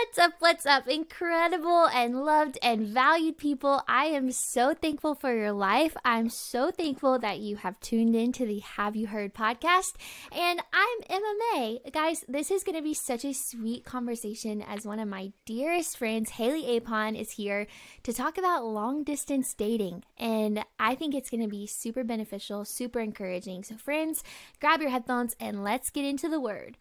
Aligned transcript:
What's 0.00 0.18
up? 0.18 0.32
What's 0.38 0.64
up? 0.64 0.86
Incredible 0.86 1.86
and 1.88 2.24
loved 2.24 2.56
and 2.62 2.86
valued 2.86 3.36
people. 3.36 3.82
I 3.88 4.04
am 4.04 4.30
so 4.30 4.72
thankful 4.72 5.16
for 5.16 5.34
your 5.34 5.50
life. 5.50 5.96
I'm 6.04 6.28
so 6.30 6.70
thankful 6.70 7.18
that 7.18 7.40
you 7.40 7.56
have 7.56 7.80
tuned 7.80 8.14
in 8.14 8.30
to 8.34 8.46
the 8.46 8.60
Have 8.60 8.94
You 8.94 9.08
Heard 9.08 9.34
podcast. 9.34 9.94
And 10.30 10.62
I'm 10.72 10.98
Emma 11.10 11.34
Mae. 11.52 11.80
Guys, 11.90 12.24
this 12.28 12.52
is 12.52 12.62
going 12.62 12.76
to 12.76 12.82
be 12.82 12.94
such 12.94 13.24
a 13.24 13.34
sweet 13.34 13.84
conversation 13.84 14.62
as 14.62 14.86
one 14.86 15.00
of 15.00 15.08
my 15.08 15.32
dearest 15.46 15.98
friends, 15.98 16.30
Haley 16.30 16.78
Apon, 16.78 17.20
is 17.20 17.32
here 17.32 17.66
to 18.04 18.12
talk 18.12 18.38
about 18.38 18.64
long 18.64 19.02
distance 19.02 19.52
dating. 19.52 20.04
And 20.16 20.64
I 20.78 20.94
think 20.94 21.12
it's 21.12 21.30
going 21.30 21.42
to 21.42 21.48
be 21.48 21.66
super 21.66 22.04
beneficial, 22.04 22.64
super 22.64 23.00
encouraging. 23.00 23.64
So, 23.64 23.74
friends, 23.74 24.22
grab 24.60 24.80
your 24.80 24.90
headphones 24.90 25.34
and 25.40 25.64
let's 25.64 25.90
get 25.90 26.04
into 26.04 26.28
the 26.28 26.40
word. 26.40 26.76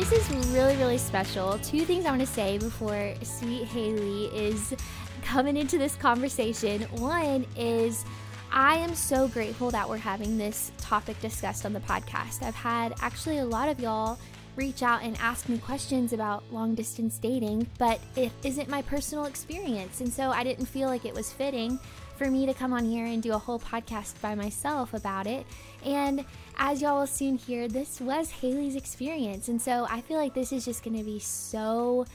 This 0.00 0.12
is 0.12 0.46
really, 0.48 0.76
really 0.76 0.98
special. 0.98 1.58
Two 1.60 1.86
things 1.86 2.04
I 2.04 2.10
want 2.10 2.20
to 2.20 2.26
say 2.26 2.58
before 2.58 3.14
sweet 3.22 3.64
Haley 3.64 4.26
is 4.26 4.74
coming 5.22 5.56
into 5.56 5.78
this 5.78 5.96
conversation. 5.96 6.82
One 6.98 7.46
is 7.56 8.04
I 8.52 8.76
am 8.76 8.94
so 8.94 9.26
grateful 9.26 9.70
that 9.70 9.88
we're 9.88 9.96
having 9.96 10.36
this 10.36 10.70
topic 10.76 11.18
discussed 11.22 11.64
on 11.64 11.72
the 11.72 11.80
podcast. 11.80 12.42
I've 12.42 12.54
had 12.54 12.92
actually 13.00 13.38
a 13.38 13.46
lot 13.46 13.70
of 13.70 13.80
y'all 13.80 14.18
reach 14.54 14.82
out 14.82 15.02
and 15.02 15.16
ask 15.18 15.48
me 15.48 15.56
questions 15.56 16.12
about 16.12 16.44
long 16.52 16.74
distance 16.74 17.16
dating, 17.16 17.66
but 17.78 17.98
it 18.16 18.32
isn't 18.44 18.68
my 18.68 18.82
personal 18.82 19.24
experience. 19.24 20.02
And 20.02 20.12
so 20.12 20.30
I 20.30 20.44
didn't 20.44 20.66
feel 20.66 20.88
like 20.88 21.06
it 21.06 21.14
was 21.14 21.32
fitting 21.32 21.80
for 22.16 22.30
me 22.30 22.46
to 22.46 22.54
come 22.54 22.72
on 22.72 22.84
here 22.84 23.04
and 23.04 23.22
do 23.22 23.32
a 23.32 23.38
whole 23.38 23.58
podcast 23.58 24.20
by 24.20 24.34
myself 24.34 24.94
about 24.94 25.26
it. 25.26 25.46
And 25.84 26.24
as 26.56 26.80
y'all 26.80 27.00
will 27.00 27.06
soon 27.06 27.36
hear, 27.36 27.68
this 27.68 28.00
was 28.00 28.30
Haley's 28.30 28.76
experience. 28.76 29.48
And 29.48 29.60
so 29.60 29.86
I 29.90 30.00
feel 30.00 30.16
like 30.16 30.34
this 30.34 30.52
is 30.52 30.64
just 30.64 30.82
going 30.82 30.96
to 30.96 31.04
be 31.04 31.18
so 31.18 32.06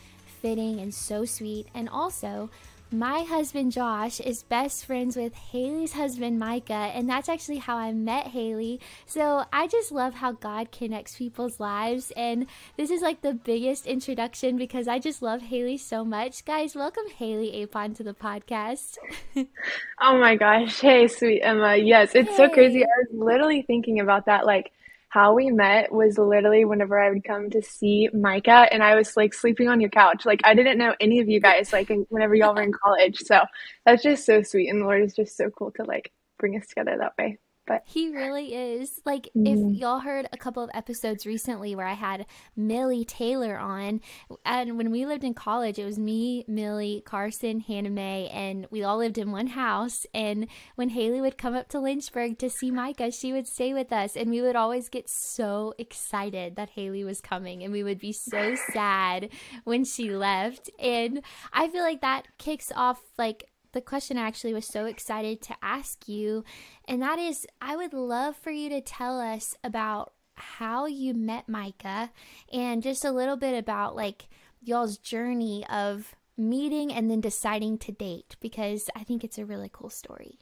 fitting 0.41 0.79
and 0.79 0.93
so 0.93 1.25
sweet. 1.25 1.67
And 1.73 1.87
also, 1.87 2.49
my 2.91 3.21
husband 3.21 3.71
Josh 3.71 4.19
is 4.19 4.43
best 4.43 4.85
friends 4.85 5.15
with 5.15 5.33
Haley's 5.33 5.93
husband 5.93 6.37
Micah, 6.37 6.73
and 6.73 7.09
that's 7.09 7.29
actually 7.29 7.59
how 7.59 7.77
I 7.77 7.93
met 7.93 8.27
Haley. 8.27 8.81
So 9.05 9.45
I 9.53 9.67
just 9.67 9.93
love 9.93 10.15
how 10.15 10.33
God 10.33 10.71
connects 10.71 11.15
people's 11.15 11.59
lives, 11.59 12.11
and 12.17 12.47
this 12.75 12.91
is 12.91 13.01
like 13.01 13.21
the 13.21 13.33
biggest 13.33 13.87
introduction 13.87 14.57
because 14.57 14.89
I 14.89 14.99
just 14.99 15.21
love 15.21 15.41
Haley 15.41 15.77
so 15.77 16.03
much. 16.03 16.43
Guys, 16.43 16.75
welcome 16.75 17.09
Haley 17.15 17.65
Apon 17.65 17.95
to 17.95 18.03
the 18.03 18.13
podcast. 18.13 18.97
oh 19.37 20.17
my 20.17 20.35
gosh. 20.35 20.81
Hey, 20.81 21.07
sweet 21.07 21.41
Emma. 21.41 21.77
Yes, 21.77 22.13
it's 22.13 22.29
hey. 22.31 22.35
so 22.35 22.49
crazy. 22.49 22.83
I 22.83 22.87
was 22.97 23.07
literally 23.13 23.61
thinking 23.61 24.01
about 24.01 24.25
that. 24.25 24.45
Like, 24.45 24.71
how 25.11 25.33
we 25.33 25.49
met 25.49 25.91
was 25.91 26.17
literally 26.17 26.63
whenever 26.63 26.97
I 26.97 27.09
would 27.09 27.25
come 27.25 27.49
to 27.49 27.61
see 27.61 28.07
Micah 28.13 28.65
and 28.71 28.81
I 28.81 28.95
was 28.95 29.17
like 29.17 29.33
sleeping 29.33 29.67
on 29.67 29.81
your 29.81 29.89
couch. 29.89 30.25
Like 30.25 30.39
I 30.45 30.53
didn't 30.53 30.77
know 30.77 30.95
any 31.01 31.19
of 31.19 31.27
you 31.27 31.41
guys 31.41 31.73
like 31.73 31.91
whenever 32.07 32.33
y'all 32.33 32.55
were 32.55 32.61
in 32.61 32.71
college. 32.71 33.17
So 33.19 33.41
that's 33.85 34.03
just 34.03 34.25
so 34.25 34.41
sweet 34.41 34.69
and 34.69 34.79
the 34.79 34.85
Lord 34.85 35.03
is 35.03 35.13
just 35.13 35.35
so 35.35 35.49
cool 35.49 35.71
to 35.71 35.83
like 35.83 36.13
bring 36.39 36.55
us 36.55 36.65
together 36.67 36.95
that 36.97 37.11
way. 37.19 37.39
But 37.67 37.83
he 37.85 38.09
really 38.09 38.53
is. 38.53 39.01
Like 39.05 39.29
mm-hmm. 39.35 39.45
if 39.45 39.79
y'all 39.79 39.99
heard 39.99 40.27
a 40.33 40.37
couple 40.37 40.63
of 40.63 40.71
episodes 40.73 41.25
recently 41.25 41.75
where 41.75 41.85
I 41.85 41.93
had 41.93 42.25
Millie 42.55 43.05
Taylor 43.05 43.57
on, 43.57 44.01
and 44.45 44.77
when 44.77 44.89
we 44.89 45.05
lived 45.05 45.23
in 45.23 45.33
college, 45.35 45.77
it 45.77 45.85
was 45.85 45.99
me, 45.99 46.43
Millie, 46.47 47.03
Carson, 47.05 47.59
Hannah 47.59 47.91
Mae, 47.91 48.29
and 48.29 48.65
we 48.71 48.83
all 48.83 48.97
lived 48.97 49.17
in 49.17 49.31
one 49.31 49.47
house. 49.47 50.05
And 50.13 50.47
when 50.75 50.89
Haley 50.89 51.21
would 51.21 51.37
come 51.37 51.53
up 51.53 51.69
to 51.69 51.79
Lynchburg 51.79 52.39
to 52.39 52.49
see 52.49 52.71
Micah, 52.71 53.11
she 53.11 53.31
would 53.31 53.47
stay 53.47 53.73
with 53.73 53.93
us, 53.93 54.15
and 54.15 54.31
we 54.31 54.41
would 54.41 54.55
always 54.55 54.89
get 54.89 55.07
so 55.09 55.73
excited 55.77 56.55
that 56.55 56.71
Haley 56.71 57.03
was 57.03 57.21
coming, 57.21 57.63
and 57.63 57.71
we 57.71 57.83
would 57.83 57.99
be 57.99 58.11
so 58.11 58.55
sad 58.73 59.29
when 59.65 59.85
she 59.85 60.09
left. 60.09 60.69
And 60.79 61.21
I 61.53 61.67
feel 61.67 61.83
like 61.83 62.01
that 62.01 62.27
kicks 62.39 62.71
off 62.75 63.01
like 63.17 63.50
the 63.73 63.81
question 63.81 64.17
I 64.17 64.27
actually 64.27 64.53
was 64.53 64.65
so 64.65 64.85
excited 64.85 65.41
to 65.43 65.55
ask 65.61 66.07
you, 66.07 66.43
and 66.87 67.01
that 67.01 67.19
is 67.19 67.47
I 67.61 67.75
would 67.75 67.93
love 67.93 68.35
for 68.35 68.51
you 68.51 68.69
to 68.69 68.81
tell 68.81 69.19
us 69.19 69.55
about 69.63 70.13
how 70.35 70.85
you 70.85 71.13
met 71.13 71.47
Micah 71.47 72.11
and 72.51 72.81
just 72.81 73.05
a 73.05 73.11
little 73.11 73.37
bit 73.37 73.57
about 73.57 73.95
like 73.95 74.27
y'all's 74.61 74.97
journey 74.97 75.65
of 75.69 76.15
meeting 76.37 76.91
and 76.91 77.09
then 77.09 77.21
deciding 77.21 77.77
to 77.77 77.91
date 77.91 78.35
because 78.39 78.89
I 78.95 79.03
think 79.03 79.23
it's 79.23 79.37
a 79.37 79.45
really 79.45 79.69
cool 79.71 79.89
story. 79.89 80.39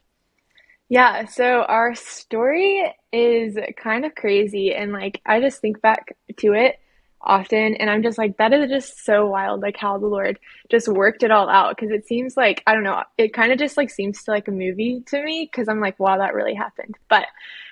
Yeah, 0.88 1.26
so 1.26 1.62
our 1.62 1.94
story 1.94 2.92
is 3.12 3.56
kind 3.76 4.04
of 4.04 4.14
crazy 4.14 4.74
and 4.74 4.92
like 4.92 5.20
I 5.24 5.40
just 5.40 5.60
think 5.60 5.80
back 5.80 6.16
to 6.38 6.52
it 6.54 6.80
often 7.22 7.74
and 7.74 7.90
i'm 7.90 8.02
just 8.02 8.16
like 8.16 8.36
that 8.38 8.52
is 8.52 8.70
just 8.70 9.04
so 9.04 9.26
wild 9.26 9.60
like 9.60 9.76
how 9.76 9.98
the 9.98 10.06
lord 10.06 10.38
just 10.70 10.88
worked 10.88 11.22
it 11.22 11.30
all 11.30 11.50
out 11.50 11.76
because 11.76 11.90
it 11.90 12.06
seems 12.06 12.36
like 12.36 12.62
i 12.66 12.72
don't 12.72 12.82
know 12.82 13.02
it 13.18 13.34
kind 13.34 13.52
of 13.52 13.58
just 13.58 13.76
like 13.76 13.90
seems 13.90 14.22
to 14.22 14.30
like 14.30 14.48
a 14.48 14.52
movie 14.52 15.02
to 15.06 15.22
me 15.22 15.48
because 15.50 15.68
i'm 15.68 15.80
like 15.80 15.98
wow 16.00 16.16
that 16.18 16.34
really 16.34 16.54
happened. 16.54 16.96
But 17.08 17.26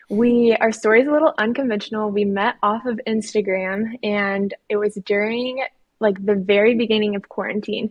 we 0.09 0.57
our 0.61 0.73
story 0.73 1.03
is 1.03 1.09
a 1.09 1.13
little 1.13 1.35
unconventional. 1.37 2.11
We 2.11 2.25
met 2.25 2.57
off 2.63 2.87
of 2.87 3.01
instagram 3.07 3.99
and 4.03 4.55
it 4.69 4.77
was 4.77 4.95
during 5.05 5.65
like 6.01 6.25
the 6.25 6.35
very 6.35 6.75
beginning 6.77 7.17
of 7.17 7.29
quarantine. 7.29 7.91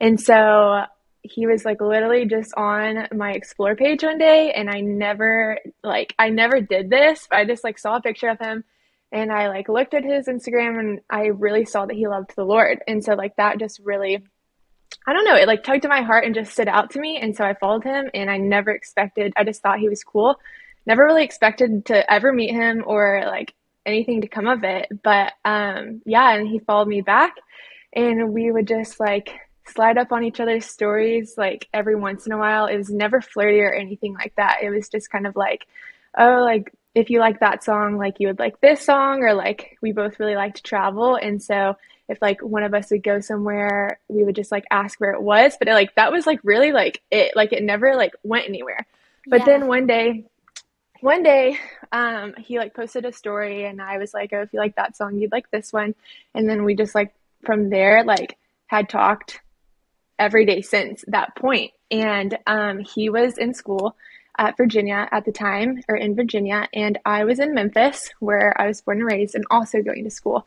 And 0.00 0.20
so 0.20 0.84
he 1.22 1.46
was 1.46 1.64
like 1.64 1.80
literally 1.80 2.24
just 2.24 2.54
on 2.56 3.08
my 3.12 3.32
explore 3.32 3.74
page 3.74 4.02
one 4.02 4.16
day 4.18 4.52
and 4.52 4.70
i 4.70 4.80
never 4.80 5.58
like 5.82 6.14
i 6.18 6.30
never 6.30 6.60
did 6.60 6.88
this 6.88 7.26
but 7.28 7.36
i 7.36 7.44
just 7.44 7.64
like 7.64 7.76
saw 7.76 7.96
a 7.96 8.00
picture 8.00 8.28
of 8.28 8.38
him 8.38 8.64
and 9.12 9.32
I 9.32 9.48
like 9.48 9.68
looked 9.68 9.94
at 9.94 10.04
his 10.04 10.26
Instagram 10.26 10.78
and 10.78 11.00
I 11.08 11.26
really 11.26 11.64
saw 11.64 11.86
that 11.86 11.96
he 11.96 12.06
loved 12.06 12.34
the 12.36 12.44
Lord. 12.44 12.82
And 12.86 13.02
so 13.02 13.14
like 13.14 13.36
that 13.36 13.58
just 13.58 13.80
really 13.80 14.22
I 15.06 15.12
don't 15.12 15.24
know, 15.24 15.36
it 15.36 15.46
like 15.46 15.64
tugged 15.64 15.84
at 15.84 15.90
my 15.90 16.02
heart 16.02 16.24
and 16.24 16.34
just 16.34 16.52
stood 16.52 16.68
out 16.68 16.90
to 16.90 17.00
me. 17.00 17.18
And 17.18 17.36
so 17.36 17.44
I 17.44 17.54
followed 17.54 17.84
him 17.84 18.10
and 18.14 18.30
I 18.30 18.36
never 18.36 18.70
expected 18.70 19.32
I 19.36 19.44
just 19.44 19.62
thought 19.62 19.78
he 19.78 19.88
was 19.88 20.04
cool. 20.04 20.36
Never 20.86 21.04
really 21.04 21.24
expected 21.24 21.86
to 21.86 22.10
ever 22.10 22.32
meet 22.32 22.50
him 22.50 22.84
or 22.86 23.22
like 23.26 23.54
anything 23.86 24.22
to 24.22 24.28
come 24.28 24.46
of 24.46 24.64
it. 24.64 24.88
But 25.02 25.32
um 25.44 26.02
yeah, 26.04 26.34
and 26.34 26.46
he 26.46 26.58
followed 26.58 26.88
me 26.88 27.00
back 27.00 27.36
and 27.94 28.32
we 28.32 28.52
would 28.52 28.68
just 28.68 29.00
like 29.00 29.30
slide 29.66 29.98
up 29.98 30.12
on 30.12 30.24
each 30.24 30.40
other's 30.40 30.66
stories 30.66 31.34
like 31.36 31.68
every 31.72 31.96
once 31.96 32.26
in 32.26 32.32
a 32.32 32.38
while. 32.38 32.66
It 32.66 32.76
was 32.76 32.90
never 32.90 33.20
flirty 33.20 33.60
or 33.60 33.72
anything 33.72 34.14
like 34.14 34.34
that. 34.36 34.58
It 34.62 34.70
was 34.70 34.88
just 34.88 35.10
kind 35.10 35.26
of 35.26 35.36
like, 35.36 35.66
oh, 36.16 36.42
like 36.42 36.72
if 36.98 37.10
you 37.10 37.20
like 37.20 37.38
that 37.38 37.62
song, 37.62 37.96
like 37.96 38.18
you 38.18 38.26
would 38.26 38.40
like 38.40 38.60
this 38.60 38.84
song, 38.84 39.22
or 39.22 39.32
like 39.32 39.78
we 39.80 39.92
both 39.92 40.18
really 40.18 40.34
like 40.34 40.56
to 40.56 40.62
travel. 40.62 41.14
And 41.14 41.40
so 41.40 41.76
if 42.08 42.20
like 42.20 42.42
one 42.42 42.64
of 42.64 42.74
us 42.74 42.90
would 42.90 43.04
go 43.04 43.20
somewhere, 43.20 44.00
we 44.08 44.24
would 44.24 44.34
just 44.34 44.50
like 44.50 44.64
ask 44.68 45.00
where 45.00 45.12
it 45.12 45.22
was. 45.22 45.56
But 45.56 45.68
it, 45.68 45.74
like 45.74 45.94
that 45.94 46.10
was 46.10 46.26
like 46.26 46.40
really 46.42 46.72
like 46.72 47.00
it, 47.12 47.36
like 47.36 47.52
it 47.52 47.62
never 47.62 47.94
like 47.94 48.14
went 48.24 48.48
anywhere. 48.48 48.84
But 49.28 49.40
yeah. 49.40 49.46
then 49.46 49.66
one 49.68 49.86
day, 49.86 50.24
one 51.00 51.22
day, 51.22 51.56
um, 51.92 52.34
he 52.36 52.58
like 52.58 52.74
posted 52.74 53.04
a 53.04 53.12
story 53.12 53.64
and 53.64 53.80
I 53.80 53.98
was 53.98 54.12
like, 54.12 54.32
oh, 54.32 54.42
if 54.42 54.52
you 54.52 54.58
like 54.58 54.74
that 54.74 54.96
song, 54.96 55.18
you'd 55.18 55.30
like 55.30 55.48
this 55.52 55.72
one. 55.72 55.94
And 56.34 56.50
then 56.50 56.64
we 56.64 56.74
just 56.74 56.96
like 56.96 57.14
from 57.46 57.70
there, 57.70 58.02
like 58.02 58.36
had 58.66 58.88
talked 58.88 59.40
every 60.18 60.46
day 60.46 60.62
since 60.62 61.04
that 61.06 61.36
point. 61.36 61.70
And 61.92 62.36
um, 62.44 62.80
he 62.80 63.08
was 63.08 63.38
in 63.38 63.54
school 63.54 63.94
at 64.38 64.56
Virginia 64.56 65.08
at 65.10 65.24
the 65.24 65.32
time, 65.32 65.82
or 65.88 65.96
in 65.96 66.14
Virginia, 66.14 66.68
and 66.72 66.98
I 67.04 67.24
was 67.24 67.40
in 67.40 67.54
Memphis, 67.54 68.10
where 68.20 68.58
I 68.60 68.66
was 68.66 68.80
born 68.80 68.98
and 68.98 69.06
raised, 69.06 69.34
and 69.34 69.44
also 69.50 69.82
going 69.82 70.04
to 70.04 70.10
school. 70.10 70.46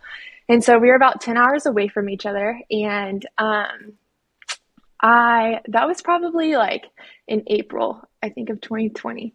And 0.50 0.64
so 0.64 0.78
we 0.78 0.88
were 0.88 0.96
about 0.96 1.22
10 1.22 1.38
hours 1.38 1.66
away 1.66 1.88
from 1.88 2.10
each 2.10 2.26
other. 2.26 2.60
And 2.70 3.26
um, 3.38 3.94
I, 5.02 5.62
that 5.68 5.88
was 5.88 6.02
probably 6.02 6.56
like 6.56 6.86
in 7.28 7.44
April, 7.48 8.02
I 8.22 8.30
think, 8.30 8.50
of 8.50 8.62
2020. 8.62 9.34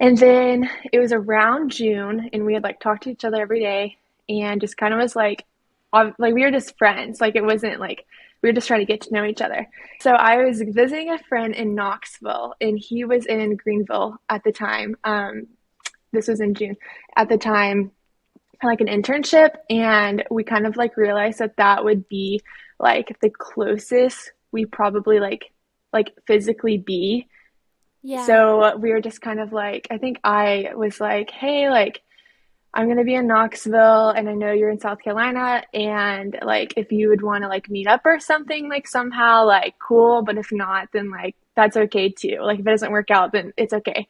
And 0.00 0.16
then 0.16 0.70
it 0.92 0.98
was 1.00 1.12
around 1.12 1.70
June, 1.70 2.30
and 2.32 2.44
we 2.44 2.54
had 2.54 2.62
like 2.62 2.80
talked 2.80 3.04
to 3.04 3.10
each 3.10 3.24
other 3.24 3.40
every 3.40 3.60
day 3.60 3.96
and 4.28 4.60
just 4.60 4.76
kind 4.76 4.94
of 4.94 5.00
was 5.00 5.16
like, 5.16 5.44
like 5.92 6.34
we 6.34 6.42
were 6.42 6.50
just 6.50 6.78
friends. 6.78 7.20
Like 7.20 7.34
it 7.34 7.44
wasn't 7.44 7.80
like 7.80 8.06
we 8.42 8.48
were 8.48 8.54
just 8.54 8.68
trying 8.68 8.80
to 8.80 8.86
get 8.86 9.02
to 9.02 9.14
know 9.14 9.24
each 9.24 9.40
other. 9.40 9.68
So 10.00 10.12
I 10.12 10.44
was 10.44 10.60
visiting 10.60 11.10
a 11.10 11.18
friend 11.18 11.54
in 11.54 11.74
Knoxville, 11.74 12.54
and 12.60 12.78
he 12.78 13.04
was 13.04 13.26
in 13.26 13.56
Greenville 13.56 14.16
at 14.28 14.44
the 14.44 14.52
time. 14.52 14.96
Um, 15.04 15.48
this 16.12 16.28
was 16.28 16.40
in 16.40 16.54
June. 16.54 16.76
At 17.16 17.28
the 17.28 17.38
time, 17.38 17.90
like 18.62 18.80
an 18.80 18.86
internship, 18.86 19.56
and 19.68 20.24
we 20.30 20.44
kind 20.44 20.66
of 20.66 20.76
like 20.76 20.96
realized 20.96 21.38
that 21.38 21.56
that 21.56 21.84
would 21.84 22.08
be 22.08 22.40
like 22.78 23.16
the 23.20 23.30
closest 23.30 24.32
we 24.52 24.64
probably 24.64 25.20
like 25.20 25.52
like 25.92 26.12
physically 26.26 26.78
be. 26.78 27.26
Yeah. 28.02 28.24
So 28.26 28.76
we 28.76 28.92
were 28.92 29.00
just 29.00 29.20
kind 29.20 29.40
of 29.40 29.52
like, 29.52 29.88
I 29.90 29.98
think 29.98 30.20
I 30.22 30.70
was 30.74 31.00
like, 31.00 31.30
hey, 31.30 31.68
like 31.68 32.00
I'm 32.78 32.86
going 32.86 32.98
to 32.98 33.04
be 33.04 33.16
in 33.16 33.26
Knoxville 33.26 34.10
and 34.10 34.28
I 34.28 34.34
know 34.34 34.52
you're 34.52 34.70
in 34.70 34.78
South 34.78 35.00
Carolina 35.02 35.64
and 35.74 36.38
like 36.42 36.74
if 36.76 36.92
you 36.92 37.08
would 37.08 37.22
want 37.22 37.42
to 37.42 37.48
like 37.48 37.68
meet 37.68 37.88
up 37.88 38.02
or 38.04 38.20
something 38.20 38.68
like 38.68 38.86
somehow 38.86 39.44
like 39.46 39.74
cool 39.80 40.22
but 40.22 40.38
if 40.38 40.52
not 40.52 40.88
then 40.92 41.10
like 41.10 41.34
that's 41.56 41.76
okay 41.76 42.08
too. 42.10 42.38
Like 42.40 42.60
if 42.60 42.66
it 42.68 42.70
doesn't 42.70 42.92
work 42.92 43.10
out 43.10 43.32
then 43.32 43.52
it's 43.56 43.72
okay. 43.72 44.06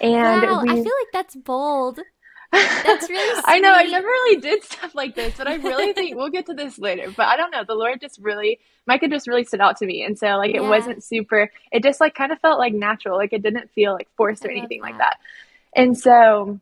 And 0.00 0.42
wow, 0.42 0.60
we 0.60 0.68
I 0.68 0.82
feel 0.82 0.92
like 1.00 1.12
that's 1.12 1.36
bold. 1.36 2.00
That's 2.82 3.08
really 3.08 3.42
I 3.44 3.60
know 3.60 3.72
I 3.72 3.84
never 3.86 4.06
really 4.08 4.40
did 4.40 4.64
stuff 4.64 4.94
like 4.94 5.14
this, 5.14 5.34
but 5.36 5.46
I 5.46 5.54
really 5.54 5.92
think 5.94 6.16
we'll 6.16 6.30
get 6.30 6.46
to 6.46 6.54
this 6.54 6.78
later. 6.78 7.12
But 7.16 7.26
I 7.28 7.36
don't 7.36 7.52
know. 7.52 7.64
The 7.64 7.74
Lord 7.74 8.00
just 8.00 8.18
really 8.20 8.58
Micah 8.86 9.08
just 9.08 9.28
really 9.28 9.44
stood 9.44 9.60
out 9.60 9.76
to 9.78 9.86
me. 9.86 10.02
And 10.04 10.18
so 10.18 10.36
like 10.36 10.54
it 10.54 10.62
Yeah. 10.62 10.66
wasn't 10.66 11.04
super 11.04 11.50
it 11.70 11.82
just 11.84 12.00
like 12.00 12.14
kind 12.14 12.32
of 12.32 12.40
felt 12.40 12.58
like 12.58 12.74
natural. 12.74 13.18
Like 13.18 13.32
it 13.32 13.42
didn't 13.42 13.70
feel 13.72 13.92
like 13.92 14.08
forced 14.16 14.44
or 14.44 14.50
anything 14.50 14.80
like 14.82 14.98
that. 14.98 14.98
that. 14.98 15.18
And 15.74 15.96
so 15.98 16.60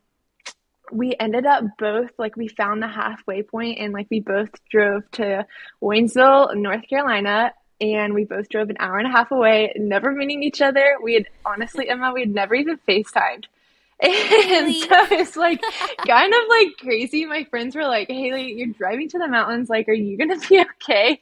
we 0.90 1.14
ended 1.19 1.46
up 1.46 1.64
both 1.79 2.11
like 2.19 2.37
we 2.37 2.49
found 2.49 2.82
the 2.82 2.88
halfway 2.88 3.43
point 3.43 3.79
and 3.79 3.93
like 3.93 4.06
we 4.11 4.20
both 4.20 4.50
drove 4.70 5.11
to 5.12 5.46
Waynesville, 5.82 6.56
North 6.56 6.88
Carolina, 6.88 7.52
and 7.81 8.14
we 8.14 8.25
both 8.25 8.49
drove 8.49 8.70
an 8.70 8.76
hour 8.81 8.99
and 8.99 9.06
a 9.06 9.11
half 9.11 9.31
away, 9.31 9.73
never 9.76 10.11
meeting 10.12 10.43
each 10.43 10.61
other. 10.61 10.96
We 11.02 11.14
had 11.14 11.26
honestly, 11.44 11.88
Emma, 11.88 12.12
we 12.12 12.20
had 12.20 12.35
never 12.35 12.55
even 12.55 12.79
FaceTimed. 12.88 13.44
And 14.00 14.73
so 14.76 14.88
it's 15.11 15.37
like 15.37 15.61
kind 16.06 16.32
of 16.32 16.40
like 16.49 16.69
crazy. 16.81 17.25
My 17.26 17.43
friends 17.50 17.75
were 17.75 17.82
like, 17.84 18.08
Haley, 18.08 18.52
you're 18.52 18.69
driving 18.69 19.08
to 19.08 19.19
the 19.19 19.26
mountains. 19.26 19.69
Like, 19.69 19.88
are 19.88 19.93
you 19.93 20.17
gonna 20.17 20.38
be 20.49 20.61
okay? 20.61 21.20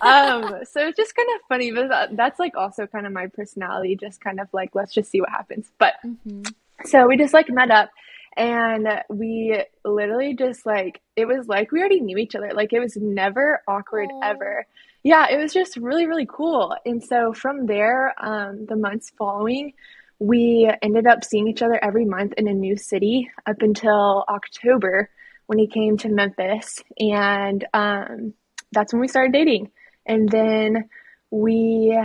Um, 0.00 0.56
so 0.64 0.88
it's 0.88 0.96
just 0.96 1.14
kind 1.14 1.28
of 1.36 1.40
funny, 1.48 1.70
but 1.70 1.88
that, 1.88 2.16
that's 2.16 2.38
like 2.40 2.56
also 2.56 2.88
kind 2.88 3.06
of 3.06 3.12
my 3.12 3.28
personality, 3.28 3.94
just 3.94 4.20
kind 4.20 4.40
of 4.40 4.48
like, 4.52 4.74
let's 4.74 4.92
just 4.92 5.08
see 5.10 5.20
what 5.20 5.30
happens. 5.30 5.70
But 5.78 5.94
Mhm. 6.04 6.52
so 6.84 7.06
we 7.06 7.16
just 7.16 7.32
like 7.32 7.48
met 7.48 7.70
up 7.70 7.90
and 8.36 8.88
we 9.08 9.62
literally 9.84 10.34
just 10.34 10.64
like 10.64 11.00
it 11.16 11.26
was 11.26 11.48
like 11.48 11.72
we 11.72 11.80
already 11.80 12.00
knew 12.00 12.16
each 12.16 12.34
other. 12.34 12.52
Like 12.54 12.72
it 12.72 12.80
was 12.80 12.96
never 12.96 13.62
awkward 13.66 14.08
Aw. 14.10 14.30
ever. 14.30 14.66
Yeah, 15.02 15.28
it 15.30 15.38
was 15.38 15.52
just 15.52 15.76
really, 15.76 16.06
really 16.06 16.26
cool. 16.30 16.76
And 16.84 17.02
so 17.02 17.32
from 17.32 17.66
there, 17.66 18.14
um, 18.22 18.66
the 18.66 18.76
months 18.76 19.10
following, 19.16 19.72
we 20.18 20.70
ended 20.82 21.06
up 21.06 21.24
seeing 21.24 21.48
each 21.48 21.62
other 21.62 21.82
every 21.82 22.04
month 22.04 22.34
in 22.36 22.46
a 22.46 22.52
new 22.52 22.76
city 22.76 23.30
up 23.46 23.62
until 23.62 24.24
October 24.28 25.08
when 25.46 25.58
he 25.58 25.66
came 25.66 25.96
to 25.98 26.10
Memphis. 26.10 26.82
And 26.98 27.66
um, 27.72 28.34
that's 28.72 28.92
when 28.92 29.00
we 29.00 29.08
started 29.08 29.32
dating. 29.32 29.70
And 30.04 30.28
then 30.28 30.90
we 31.30 31.98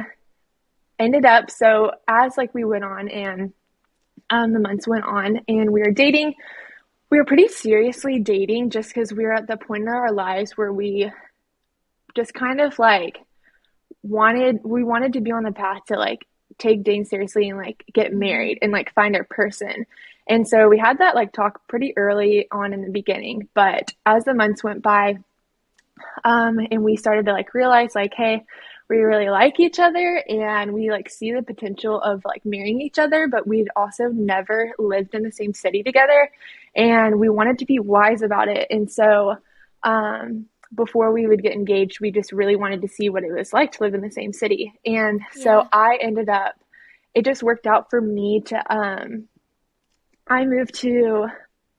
ended 0.98 1.25
up, 1.25 1.51
so 1.51 1.92
as 2.07 2.38
like 2.38 2.54
we 2.54 2.63
went 2.63 2.86
on 2.86 3.10
and 3.10 3.51
um, 4.29 4.53
the 4.53 4.59
months 4.59 4.88
went 4.88 5.06
on 5.06 5.41
and 5.47 5.71
we 5.71 5.81
were 5.81 5.91
dating, 5.91 6.33
we 7.09 7.17
were 7.17 7.25
pretty 7.25 7.47
seriously 7.47 8.19
dating 8.19 8.71
just 8.71 8.89
because 8.89 9.13
we 9.13 9.23
were 9.23 9.33
at 9.33 9.47
the 9.47 9.57
point 9.57 9.83
in 9.83 9.89
our 9.89 10.12
lives 10.12 10.57
where 10.57 10.73
we 10.73 11.12
just 12.15 12.33
kind 12.33 12.62
of 12.62 12.79
like 12.79 13.19
wanted 14.03 14.59
we 14.63 14.83
wanted 14.83 15.13
to 15.13 15.21
be 15.21 15.31
on 15.31 15.44
the 15.44 15.51
path 15.51 15.81
to 15.88 15.97
like 15.97 16.25
take 16.57 16.83
dating 16.83 17.06
seriously 17.06 17.50
and 17.50 17.57
like 17.57 17.83
get 17.94 18.13
married 18.13 18.59
and 18.62 18.71
like 18.71 18.94
find 18.94 19.15
our 19.15 19.23
person. 19.23 19.85
And 20.27 20.47
so 20.47 20.67
we 20.67 20.79
had 20.79 21.00
that 21.00 21.15
like 21.15 21.33
talk 21.33 21.67
pretty 21.67 21.95
early 21.97 22.47
on 22.51 22.73
in 22.73 22.81
the 22.81 22.91
beginning, 22.91 23.47
but 23.53 23.94
as 24.06 24.25
the 24.25 24.33
months 24.33 24.63
went 24.63 24.81
by, 24.81 25.17
um, 26.23 26.59
and 26.71 26.83
we 26.83 26.97
started 26.97 27.25
to 27.27 27.31
like 27.31 27.53
realize 27.53 27.94
like, 27.94 28.13
hey, 28.15 28.44
we 28.90 28.98
really 28.98 29.30
like 29.30 29.60
each 29.60 29.80
other 29.80 30.24
and 30.30 30.74
we 30.74 30.92
like 30.92 31.10
see 31.10 31.32
the 31.32 31.42
potential 31.42 32.00
of 32.00 32.24
like 32.24 32.46
marrying 32.46 32.82
each 32.82 33.00
other, 33.00 33.28
but 33.28 33.48
we'd 33.48 33.70
also 33.76 34.10
never 34.10 34.74
lived 34.78 35.16
in 35.16 35.24
the 35.24 35.32
same 35.32 35.54
city 35.54 35.82
together 35.82 36.30
and 36.76 37.20
we 37.20 37.30
wanted 37.30 37.60
to 37.60 37.66
be 37.66 37.80
wise 37.80 38.22
about 38.22 38.48
it. 38.48 38.68
And 38.70 38.92
so, 38.92 39.38
um, 39.84 40.46
before 40.74 41.14
we 41.14 41.26
would 41.26 41.42
get 41.42 41.54
engaged, 41.54 42.00
we 42.02 42.12
just 42.12 42.32
really 42.32 42.56
wanted 42.56 42.82
to 42.82 42.88
see 42.88 43.08
what 43.10 43.24
it 43.24 43.32
was 43.32 43.54
like 43.54 43.72
to 43.74 43.84
live 43.84 43.94
in 43.94 44.02
the 44.02 44.12
same 44.12 44.34
city. 44.34 44.74
And 44.86 45.22
so 45.32 45.68
I 45.72 45.98
ended 46.02 46.28
up, 46.28 46.56
it 47.14 47.24
just 47.24 47.44
worked 47.44 47.66
out 47.66 47.90
for 47.90 48.02
me 48.02 48.42
to, 48.48 48.76
um, 48.76 49.26
I 50.28 50.44
moved 50.46 50.74
to 50.82 51.28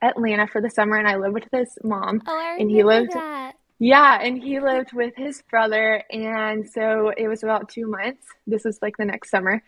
Atlanta 0.00 0.46
for 0.46 0.60
the 0.62 0.70
summer 0.70 0.96
and 0.96 1.06
I 1.08 1.16
lived 1.16 1.34
with 1.34 1.48
his 1.52 1.76
mom. 1.82 2.22
Oh, 2.26 2.56
And 2.58 2.70
he 2.70 2.82
lived- 2.84 3.12
that. 3.12 3.55
Yeah, 3.78 4.18
and 4.22 4.42
he 4.42 4.58
lived 4.60 4.94
with 4.94 5.14
his 5.16 5.42
brother, 5.50 6.02
and 6.10 6.66
so 6.68 7.12
it 7.16 7.28
was 7.28 7.42
about 7.42 7.68
two 7.68 7.86
months. 7.86 8.26
This 8.46 8.64
was 8.64 8.78
like 8.80 8.96
the 8.96 9.04
next 9.04 9.30
summer. 9.30 9.62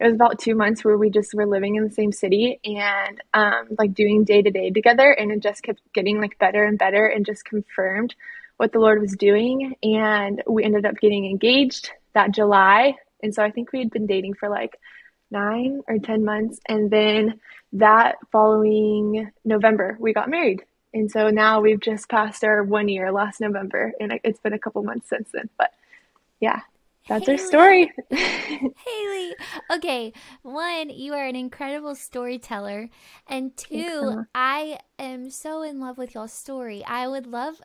It 0.00 0.04
was 0.04 0.14
about 0.14 0.40
two 0.40 0.56
months 0.56 0.84
where 0.84 0.98
we 0.98 1.10
just 1.10 1.32
were 1.32 1.46
living 1.46 1.76
in 1.76 1.84
the 1.84 1.92
same 1.92 2.10
city 2.10 2.58
and 2.64 3.20
um, 3.34 3.68
like 3.78 3.94
doing 3.94 4.24
day 4.24 4.42
to 4.42 4.50
day 4.50 4.70
together, 4.70 5.12
and 5.12 5.30
it 5.30 5.40
just 5.40 5.62
kept 5.62 5.80
getting 5.94 6.20
like 6.20 6.38
better 6.40 6.64
and 6.64 6.76
better, 6.76 7.06
and 7.06 7.24
just 7.24 7.44
confirmed 7.44 8.16
what 8.56 8.72
the 8.72 8.80
Lord 8.80 9.00
was 9.00 9.14
doing. 9.16 9.76
And 9.82 10.42
we 10.48 10.64
ended 10.64 10.84
up 10.84 10.98
getting 11.00 11.26
engaged 11.26 11.90
that 12.14 12.32
July, 12.32 12.96
and 13.22 13.32
so 13.32 13.44
I 13.44 13.52
think 13.52 13.72
we 13.72 13.78
had 13.78 13.90
been 13.90 14.06
dating 14.06 14.34
for 14.34 14.48
like 14.48 14.76
nine 15.30 15.82
or 15.86 15.98
ten 15.98 16.24
months, 16.24 16.58
and 16.68 16.90
then 16.90 17.40
that 17.74 18.16
following 18.32 19.30
November 19.44 19.96
we 20.00 20.12
got 20.12 20.28
married. 20.28 20.64
And 20.94 21.10
so 21.10 21.30
now 21.30 21.60
we've 21.60 21.80
just 21.80 22.08
passed 22.08 22.44
our 22.44 22.62
one 22.62 22.88
year 22.88 23.10
last 23.12 23.40
November, 23.40 23.92
and 24.00 24.12
it- 24.12 24.20
it's 24.24 24.40
been 24.40 24.52
a 24.52 24.58
couple 24.58 24.82
months 24.82 25.08
since 25.08 25.30
then. 25.32 25.48
But 25.58 25.70
yeah, 26.40 26.60
that's 27.08 27.28
our 27.28 27.38
story. 27.38 27.92
Haley. 28.10 29.34
Okay, 29.72 30.12
one, 30.42 30.90
you 30.90 31.14
are 31.14 31.24
an 31.26 31.36
incredible 31.36 31.94
storyteller. 31.94 32.88
And 33.26 33.56
two. 33.56 34.24
I 34.34 34.78
am 34.98 35.30
so 35.30 35.62
in 35.62 35.80
love 35.80 35.98
with 35.98 36.14
your 36.14 36.28
story. 36.28 36.84
I 36.84 37.08
would 37.08 37.26
love, 37.26 37.60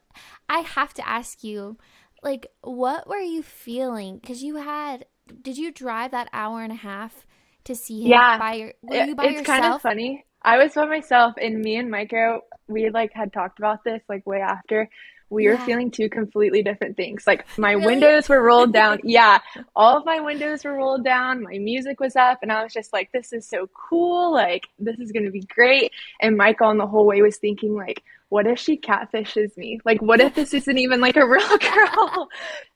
I 0.50 0.60
have 0.60 0.94
to 0.96 1.08
ask 1.08 1.44
you, 1.44 1.78
like, 2.24 2.48
what 2.62 3.08
were 3.08 3.20
you 3.20 3.44
feeling? 3.44 4.20
Because 4.20 4.42
you 4.44 4.56
had, 4.58 5.06
did 5.42 5.58
you 5.58 5.72
drive 5.72 6.12
that 6.12 6.30
hour 6.34 6.64
and 6.64 6.72
a 6.72 6.76
half 6.76 7.26
to 7.66 7.76
see 7.76 8.04
him 8.04 8.12
Yeah. 8.12 8.38
by 8.40 8.54
your, 8.54 8.74
were 8.82 8.96
you 9.04 9.16
by 9.16 9.26
it's 9.26 9.40
yourself? 9.40 9.46
kind 9.62 9.66
of 9.66 9.82
funny. 9.82 10.26
I 10.42 10.58
was 10.58 10.74
by 10.74 10.86
myself, 10.86 11.34
and 11.42 11.62
me 11.62 11.76
and 11.76 11.92
Micah, 11.92 12.40
we 12.68 12.90
like 12.90 13.14
had 13.14 13.32
talked 13.34 13.60
about 13.60 13.84
this 13.84 14.02
like 14.10 14.26
way 14.26 14.42
after. 14.42 14.90
We 15.30 15.50
were 15.50 15.58
feeling 15.58 15.92
two 15.92 16.08
completely 16.08 16.64
different 16.64 16.96
things. 16.96 17.28
Like 17.28 17.46
my 17.58 17.74
Really? 17.74 17.86
windows 17.86 18.30
were 18.30 18.42
rolled 18.42 18.72
down. 18.72 19.00
Yeah, 19.04 19.40
all 19.76 19.98
of 19.98 20.06
my 20.06 20.22
windows 20.22 20.64
were 20.64 20.74
rolled 20.74 21.04
down. 21.04 21.44
My 21.44 21.58
music 21.58 22.00
was 22.00 22.16
up, 22.16 22.40
and 22.42 22.50
I 22.50 22.64
was 22.64 22.72
just 22.72 22.94
like, 22.94 23.12
"This 23.12 23.34
is 23.34 23.46
so 23.46 23.68
cool! 23.74 24.32
Like 24.32 24.68
this 24.80 24.98
is 25.00 25.12
gonna 25.12 25.30
be 25.32 25.42
great." 25.42 25.92
And 26.22 26.38
Michael, 26.38 26.68
on 26.68 26.78
the 26.78 26.88
whole 26.88 27.06
way, 27.06 27.22
was 27.22 27.36
thinking 27.40 27.76
like, 27.76 28.04
"What 28.30 28.48
if 28.48 28.58
she 28.58 28.78
catfishes 28.78 29.58
me? 29.58 29.82
Like, 29.84 30.02
what 30.02 30.22
if 30.22 30.34
this 30.34 30.54
isn't 30.54 30.78
even 30.78 31.02
like 31.02 31.18
a 31.18 31.28
real 31.28 31.58
girl?" 31.58 32.30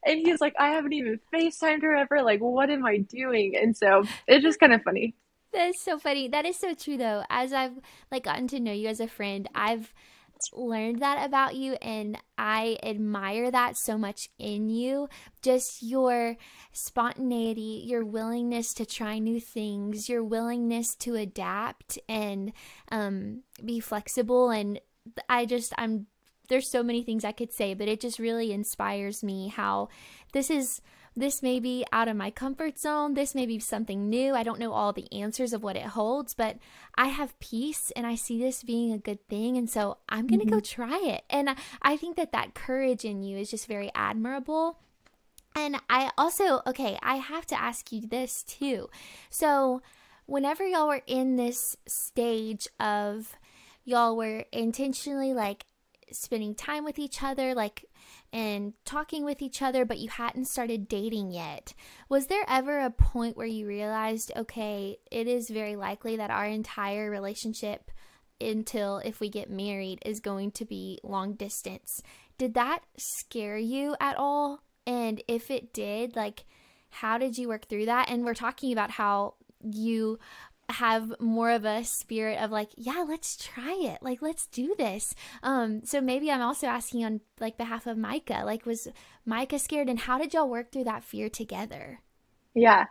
And 0.04 0.18
he's 0.18 0.42
like, 0.42 0.54
"I 0.58 0.72
haven't 0.72 0.92
even 0.92 1.20
FaceTimed 1.32 1.80
her 1.82 1.96
ever. 1.96 2.20
Like, 2.22 2.40
what 2.40 2.68
am 2.68 2.84
I 2.84 2.98
doing?" 2.98 3.56
And 3.56 3.74
so 3.74 4.04
it's 4.28 4.42
just 4.44 4.60
kind 4.60 4.74
of 4.74 4.82
funny. 4.82 5.14
That 5.52 5.68
is 5.68 5.80
so 5.80 5.98
funny. 5.98 6.28
That 6.28 6.46
is 6.46 6.56
so 6.56 6.74
true 6.74 6.96
though. 6.96 7.24
As 7.28 7.52
I've 7.52 7.78
like 8.10 8.24
gotten 8.24 8.48
to 8.48 8.60
know 8.60 8.72
you 8.72 8.88
as 8.88 9.00
a 9.00 9.08
friend, 9.08 9.48
I've 9.54 9.92
learned 10.52 11.00
that 11.00 11.24
about 11.24 11.54
you 11.54 11.74
and 11.74 12.18
I 12.36 12.78
admire 12.82 13.50
that 13.50 13.76
so 13.76 13.96
much 13.96 14.28
in 14.38 14.70
you. 14.70 15.08
Just 15.40 15.82
your 15.82 16.36
spontaneity, 16.72 17.84
your 17.86 18.04
willingness 18.04 18.74
to 18.74 18.86
try 18.86 19.18
new 19.18 19.40
things, 19.40 20.08
your 20.08 20.24
willingness 20.24 20.94
to 20.96 21.14
adapt 21.14 21.98
and 22.08 22.52
um 22.90 23.42
be 23.64 23.78
flexible 23.78 24.50
and 24.50 24.80
I 25.28 25.46
just 25.46 25.72
I'm 25.76 26.06
there's 26.48 26.70
so 26.70 26.82
many 26.82 27.02
things 27.02 27.24
I 27.24 27.32
could 27.32 27.52
say, 27.52 27.72
but 27.74 27.88
it 27.88 28.00
just 28.00 28.18
really 28.18 28.52
inspires 28.52 29.22
me 29.22 29.48
how 29.48 29.88
this 30.32 30.50
is 30.50 30.82
this 31.14 31.42
may 31.42 31.60
be 31.60 31.84
out 31.92 32.08
of 32.08 32.16
my 32.16 32.30
comfort 32.30 32.78
zone. 32.78 33.14
This 33.14 33.34
may 33.34 33.44
be 33.44 33.58
something 33.58 34.08
new. 34.08 34.34
I 34.34 34.42
don't 34.42 34.58
know 34.58 34.72
all 34.72 34.92
the 34.92 35.12
answers 35.12 35.52
of 35.52 35.62
what 35.62 35.76
it 35.76 35.86
holds, 35.86 36.34
but 36.34 36.56
I 36.94 37.08
have 37.08 37.38
peace 37.38 37.92
and 37.94 38.06
I 38.06 38.14
see 38.14 38.38
this 38.38 38.62
being 38.62 38.92
a 38.92 38.98
good 38.98 39.26
thing. 39.28 39.56
And 39.56 39.68
so 39.68 39.98
I'm 40.08 40.26
going 40.26 40.40
to 40.40 40.46
go 40.46 40.56
mm-hmm. 40.56 40.82
try 40.82 40.98
it. 40.98 41.24
And 41.28 41.50
I- 41.50 41.56
I 41.82 41.96
think 41.96 42.16
that 42.16 42.32
that 42.32 42.54
courage 42.54 43.04
in 43.04 43.22
you 43.22 43.36
is 43.36 43.50
just 43.50 43.66
very 43.66 43.90
admirable. 43.94 44.78
And 45.54 45.76
I 45.90 46.10
also, 46.16 46.62
okay, 46.66 46.98
I 47.02 47.16
have 47.16 47.46
to 47.46 47.60
ask 47.60 47.92
you 47.92 48.06
this 48.06 48.42
too. 48.42 48.88
So, 49.28 49.82
whenever 50.24 50.66
y'all 50.66 50.88
were 50.88 51.02
in 51.06 51.36
this 51.36 51.76
stage 51.86 52.66
of 52.80 53.36
y'all 53.84 54.16
were 54.16 54.44
intentionally 54.52 55.34
like 55.34 55.66
spending 56.10 56.54
time 56.54 56.84
with 56.84 56.98
each 56.98 57.22
other, 57.22 57.54
like 57.54 57.84
and 58.32 58.72
talking 58.84 59.24
with 59.24 59.42
each 59.42 59.62
other, 59.62 59.84
but 59.84 59.98
you 59.98 60.08
hadn't 60.08 60.48
started 60.48 60.88
dating 60.88 61.32
yet. 61.32 61.74
Was 62.08 62.26
there 62.26 62.44
ever 62.48 62.78
a 62.78 62.90
point 62.90 63.36
where 63.36 63.46
you 63.46 63.66
realized, 63.66 64.32
okay, 64.36 64.96
it 65.10 65.26
is 65.26 65.50
very 65.50 65.76
likely 65.76 66.16
that 66.16 66.30
our 66.30 66.46
entire 66.46 67.10
relationship 67.10 67.90
until 68.40 68.98
if 68.98 69.20
we 69.20 69.28
get 69.28 69.50
married 69.50 70.00
is 70.04 70.20
going 70.20 70.50
to 70.52 70.64
be 70.64 70.98
long 71.02 71.34
distance? 71.34 72.02
Did 72.38 72.54
that 72.54 72.80
scare 72.96 73.58
you 73.58 73.94
at 74.00 74.16
all? 74.16 74.62
And 74.86 75.22
if 75.28 75.50
it 75.50 75.72
did, 75.72 76.16
like, 76.16 76.44
how 76.90 77.18
did 77.18 77.38
you 77.38 77.48
work 77.48 77.68
through 77.68 77.86
that? 77.86 78.10
And 78.10 78.24
we're 78.24 78.34
talking 78.34 78.72
about 78.72 78.90
how 78.90 79.34
you 79.62 80.18
have 80.70 81.12
more 81.20 81.50
of 81.50 81.64
a 81.64 81.84
spirit 81.84 82.38
of 82.40 82.50
like 82.50 82.70
yeah 82.76 83.04
let's 83.06 83.36
try 83.36 83.76
it. 83.80 84.02
Like 84.02 84.22
let's 84.22 84.46
do 84.46 84.74
this. 84.76 85.14
Um 85.42 85.84
so 85.84 86.00
maybe 86.00 86.30
i'm 86.30 86.42
also 86.42 86.66
asking 86.66 87.04
on 87.04 87.20
like 87.40 87.56
behalf 87.56 87.86
of 87.86 87.98
micah. 87.98 88.42
Like 88.44 88.66
was 88.66 88.88
micah 89.24 89.58
scared 89.58 89.88
and 89.88 90.00
how 90.00 90.18
did 90.18 90.34
y'all 90.34 90.48
work 90.48 90.72
through 90.72 90.84
that 90.84 91.04
fear 91.04 91.28
together? 91.28 92.00
Yeah. 92.54 92.86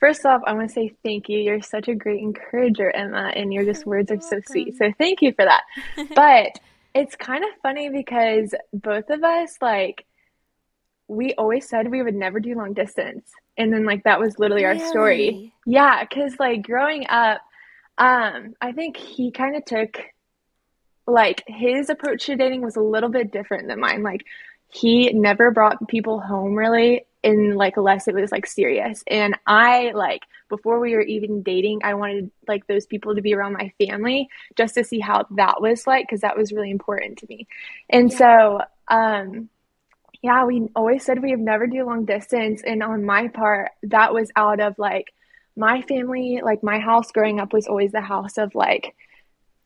First 0.00 0.26
off 0.26 0.42
i 0.46 0.52
want 0.52 0.68
to 0.68 0.74
say 0.74 0.94
thank 1.04 1.28
you. 1.28 1.38
You're 1.38 1.62
such 1.62 1.88
a 1.88 1.94
great 1.94 2.20
encourager 2.20 2.90
emma 2.94 3.32
and 3.34 3.52
your 3.52 3.64
just 3.64 3.86
words 3.86 4.10
are 4.10 4.20
so 4.20 4.40
sweet. 4.46 4.76
So 4.76 4.92
thank 4.98 5.22
you 5.22 5.32
for 5.32 5.44
that. 5.44 5.62
But 6.14 6.60
it's 6.94 7.14
kind 7.16 7.44
of 7.44 7.50
funny 7.62 7.90
because 7.90 8.54
both 8.72 9.10
of 9.10 9.22
us 9.22 9.58
like 9.60 10.06
we 11.08 11.34
always 11.34 11.68
said 11.68 11.90
we 11.90 12.02
would 12.02 12.14
never 12.14 12.40
do 12.40 12.54
long 12.54 12.72
distance. 12.72 13.30
And 13.56 13.72
then 13.72 13.84
like 13.84 14.04
that 14.04 14.20
was 14.20 14.38
literally 14.38 14.64
really? 14.64 14.80
our 14.80 14.88
story. 14.88 15.52
Yeah 15.64 16.04
because 16.04 16.38
like 16.38 16.62
growing 16.62 17.06
up 17.08 17.40
um 17.98 18.54
i 18.60 18.72
think 18.72 18.94
he 18.98 19.30
kind 19.30 19.56
of 19.56 19.64
took 19.64 19.98
like 21.06 21.42
his 21.46 21.88
approach 21.88 22.26
to 22.26 22.36
dating 22.36 22.62
was 22.62 22.76
a 22.76 22.80
little 22.80 23.08
bit 23.08 23.30
different 23.30 23.68
than 23.68 23.80
mine. 23.80 24.02
Like 24.02 24.24
he 24.68 25.12
never 25.12 25.50
brought 25.50 25.88
people 25.88 26.20
home 26.20 26.54
really 26.54 27.06
in 27.22 27.54
like 27.54 27.76
unless 27.76 28.08
it 28.08 28.14
was 28.14 28.32
like 28.32 28.46
serious. 28.46 29.02
And 29.06 29.38
i 29.46 29.92
like 29.94 30.22
before 30.48 30.78
we 30.78 30.94
were 30.94 31.02
even 31.02 31.42
dating 31.42 31.80
i 31.82 31.94
wanted 31.94 32.30
like 32.46 32.66
those 32.66 32.86
people 32.86 33.14
to 33.14 33.22
be 33.22 33.34
around 33.34 33.52
my 33.52 33.72
family 33.84 34.28
just 34.56 34.74
to 34.74 34.84
see 34.84 35.00
how 35.00 35.26
that 35.32 35.60
was 35.60 35.86
like 35.88 36.06
because 36.06 36.20
that 36.20 36.36
was 36.36 36.52
really 36.52 36.70
important 36.70 37.18
to 37.18 37.26
me. 37.28 37.46
And 37.88 38.10
yeah. 38.10 38.18
so 38.18 38.60
um 38.88 39.48
yeah, 40.22 40.44
we 40.44 40.68
always 40.74 41.04
said 41.04 41.22
we 41.22 41.30
have 41.30 41.40
never 41.40 41.66
do 41.66 41.84
long 41.84 42.04
distance. 42.04 42.62
And 42.62 42.82
on 42.82 43.04
my 43.04 43.28
part, 43.28 43.70
that 43.84 44.14
was 44.14 44.30
out 44.36 44.60
of 44.60 44.78
like 44.78 45.12
my 45.56 45.82
family, 45.82 46.40
like 46.42 46.62
my 46.62 46.78
house 46.78 47.12
growing 47.12 47.40
up 47.40 47.52
was 47.52 47.66
always 47.66 47.92
the 47.92 48.00
house 48.00 48.38
of 48.38 48.54
like 48.54 48.94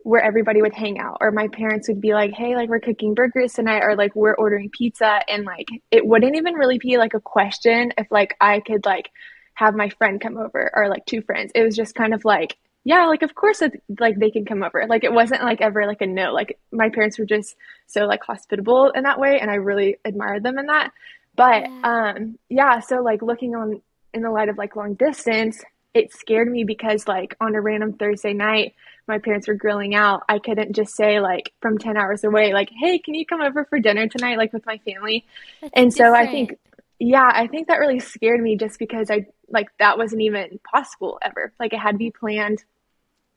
where 0.03 0.23
everybody 0.23 0.63
would 0.63 0.75
hang 0.75 0.99
out. 0.99 1.19
Or 1.21 1.31
my 1.31 1.49
parents 1.49 1.89
would 1.89 2.01
be 2.01 2.15
like, 2.15 2.33
hey, 2.33 2.57
like 2.57 2.69
we're 2.69 2.81
cooking 2.81 3.15
burgers 3.15 3.53
tonight, 3.53 3.83
or 3.83 3.97
like 3.97 4.15
we're 4.15 4.35
ordering 4.35 4.71
pizza. 4.71 5.21
And 5.29 5.45
like 5.45 5.69
it 5.91 6.07
wouldn't 6.07 6.37
even 6.37 6.55
really 6.55 6.79
be 6.79 6.97
like 6.97 7.15
a 7.15 7.21
question 7.21 7.93
if 7.99 8.07
like 8.11 8.37
I 8.41 8.61
could 8.61 8.87
like 8.87 9.11
have 9.55 9.75
my 9.75 9.91
friend 9.91 10.21
come 10.21 10.39
over 10.39 10.71
or 10.75 10.89
like 10.89 11.05
two 11.07 11.23
friends. 11.23 11.53
It 11.55 11.63
was 11.63 11.77
just 11.77 11.95
kind 11.95 12.15
of 12.15 12.25
like, 12.25 12.57
yeah, 12.85 13.07
like 13.07 13.23
of 13.23 13.35
course, 13.35 13.61
it, 13.61 13.83
like 13.99 14.19
they 14.19 14.31
can 14.31 14.45
come 14.45 14.63
over. 14.63 14.87
Like 14.89 15.05
it 15.05 15.13
wasn't 15.13 15.43
like 15.43 15.61
ever 15.61 15.87
like 15.87 16.01
a 16.01 16.07
no. 16.07 16.33
Like 16.33 16.59
my 16.73 16.89
parents 16.89 17.19
were 17.19 17.27
just 17.27 17.57
so 17.87 18.07
like 18.07 18.23
hospitable 18.23 18.91
in 18.91 19.03
that 19.03 19.21
way, 19.21 19.39
and 19.39 19.51
I 19.51 19.55
really 19.55 19.97
admired 20.05 20.43
them 20.43 20.59
in 20.59 20.67
that. 20.67 20.93
But 21.37 21.63
yeah. 21.63 22.13
um, 22.17 22.39
yeah, 22.49 22.81
so 22.81 23.03
like 23.03 23.23
looking 23.23 23.55
on 23.55 23.83
in 24.15 24.23
the 24.23 24.31
light 24.31 24.49
of 24.49 24.57
like 24.57 24.77
long 24.77 24.95
distance, 24.95 25.63
it 25.93 26.13
scared 26.13 26.51
me 26.51 26.65
because 26.65 27.07
like 27.07 27.37
on 27.41 27.55
a 27.55 27.61
random 27.61 27.93
Thursday 27.93 28.33
night, 28.33 28.75
my 29.07 29.19
parents 29.19 29.47
were 29.47 29.55
grilling 29.55 29.95
out. 29.95 30.23
I 30.29 30.39
couldn't 30.39 30.75
just 30.75 30.97
say 30.97 31.21
like 31.21 31.53
from 31.61 31.77
ten 31.77 31.99
hours 31.99 32.25
away, 32.25 32.55
like, 32.55 32.71
hey, 32.71 32.99
can 32.99 33.15
you 33.15 33.27
come 33.27 33.43
over 33.43 33.67
for 33.67 33.79
dinner 33.79 34.09
tonight, 34.09 34.39
like 34.39 34.55
with 34.55 34.65
my 34.65 34.79
family? 34.79 35.27
That's 35.61 35.73
and 35.77 35.91
different. 35.91 36.15
so 36.15 36.19
I 36.19 36.27
think 36.27 36.59
yeah, 37.01 37.29
I 37.33 37.47
think 37.47 37.69
that 37.69 37.81
really 37.81 37.99
scared 37.99 38.43
me 38.43 38.57
just 38.57 38.79
because 38.79 39.11
I 39.11 39.27
like 39.49 39.69
that 39.79 39.97
wasn't 39.97 40.21
even 40.21 40.61
possible 40.71 41.19
ever. 41.23 41.53
Like 41.59 41.73
it 41.73 41.81
had 41.81 41.93
to 41.93 41.99
be 41.99 42.11
planned 42.11 42.63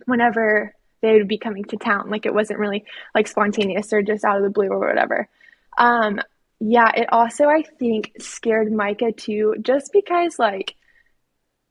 whenever 0.05 0.75
they 1.01 1.13
would 1.13 1.29
be 1.29 1.37
coming 1.37 1.63
to 1.65 1.77
town. 1.77 2.09
Like 2.09 2.25
it 2.25 2.33
wasn't 2.33 2.59
really 2.59 2.83
like 3.15 3.25
spontaneous 3.25 3.93
or 3.93 4.01
just 4.01 4.25
out 4.25 4.35
of 4.35 4.43
the 4.43 4.49
blue 4.49 4.67
or 4.67 4.79
whatever. 4.79 5.29
Um, 5.77 6.19
yeah, 6.59 6.91
it 6.93 7.07
also 7.11 7.45
I 7.45 7.63
think 7.79 8.11
scared 8.19 8.69
Micah 8.69 9.13
too, 9.13 9.55
just 9.61 9.93
because 9.93 10.37
like 10.37 10.75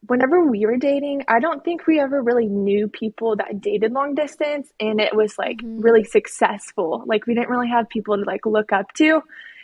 whenever 0.07 0.43
we 0.47 0.65
were 0.65 0.79
dating, 0.79 1.25
I 1.29 1.41
don't 1.41 1.63
think 1.63 1.87
we 1.87 2.01
ever 2.01 2.23
really 2.23 2.47
knew 2.47 2.89
people 2.89 3.37
that 3.37 3.61
dated 3.61 3.93
long 3.93 4.15
distance 4.15 4.73
and 4.81 4.99
it 4.99 5.15
was 5.15 5.39
like 5.39 5.59
mm-hmm. 5.59 5.81
really 5.81 6.05
successful. 6.05 7.05
Like 7.05 7.27
we 7.27 7.35
didn't 7.35 7.51
really 7.51 7.69
have 7.69 7.91
people 7.91 8.17
to 8.17 8.25
like 8.25 8.47
look 8.47 8.73
up 8.73 8.95
to. 8.95 9.23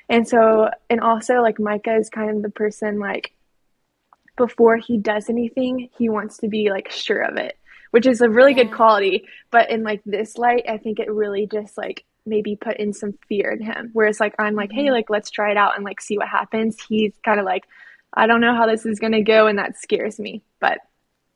And 0.09 0.27
so, 0.27 0.71
and 0.89 1.01
also, 1.01 1.43
like, 1.43 1.59
Micah 1.61 1.97
is 1.97 2.09
kind 2.09 2.31
of 2.31 2.43
the 2.43 2.51
person, 2.51 2.99
like, 2.99 3.33
before 4.37 4.77
he 4.77 4.97
does 4.97 5.29
anything, 5.29 5.91
he 5.99 6.09
wants 6.09 6.39
to 6.39 6.49
be, 6.49 6.71
like, 6.71 6.91
sure 6.91 7.21
of 7.21 7.37
it, 7.37 7.59
which 7.91 8.07
is 8.07 8.21
a 8.21 8.31
really 8.31 8.55
good 8.55 8.73
quality. 8.73 9.27
But 9.51 9.71
in, 9.71 9.83
like, 9.83 10.01
this 10.07 10.39
light, 10.39 10.65
I 10.69 10.79
think 10.79 10.99
it 10.99 11.11
really 11.11 11.47
just, 11.47 11.77
like, 11.77 12.05
maybe 12.25 12.57
put 12.57 12.79
in 12.79 12.93
some 12.93 13.15
fear 13.29 13.51
in 13.51 13.63
him. 13.63 13.91
Whereas, 13.93 14.19
like, 14.21 14.35
I'm 14.39 14.55
like, 14.55 14.73
hey, 14.73 14.85
mm-hmm. 14.85 14.93
like, 14.93 15.11
let's 15.11 15.31
try 15.31 15.51
it 15.51 15.57
out 15.57 15.77
and, 15.77 15.85
like, 15.85 16.01
see 16.01 16.17
what 16.17 16.29
happens. 16.29 16.77
He's 16.89 17.13
kind 17.25 17.39
of 17.39 17.45
like, 17.45 17.65
I 18.15 18.27
don't 18.27 18.41
know 18.41 18.55
how 18.55 18.67
this 18.67 18.87
is 18.87 19.01
going 19.01 19.13
to 19.13 19.23
go. 19.23 19.47
And 19.47 19.59
that 19.59 19.79
scares 19.79 20.19
me. 20.19 20.43
But 20.61 20.79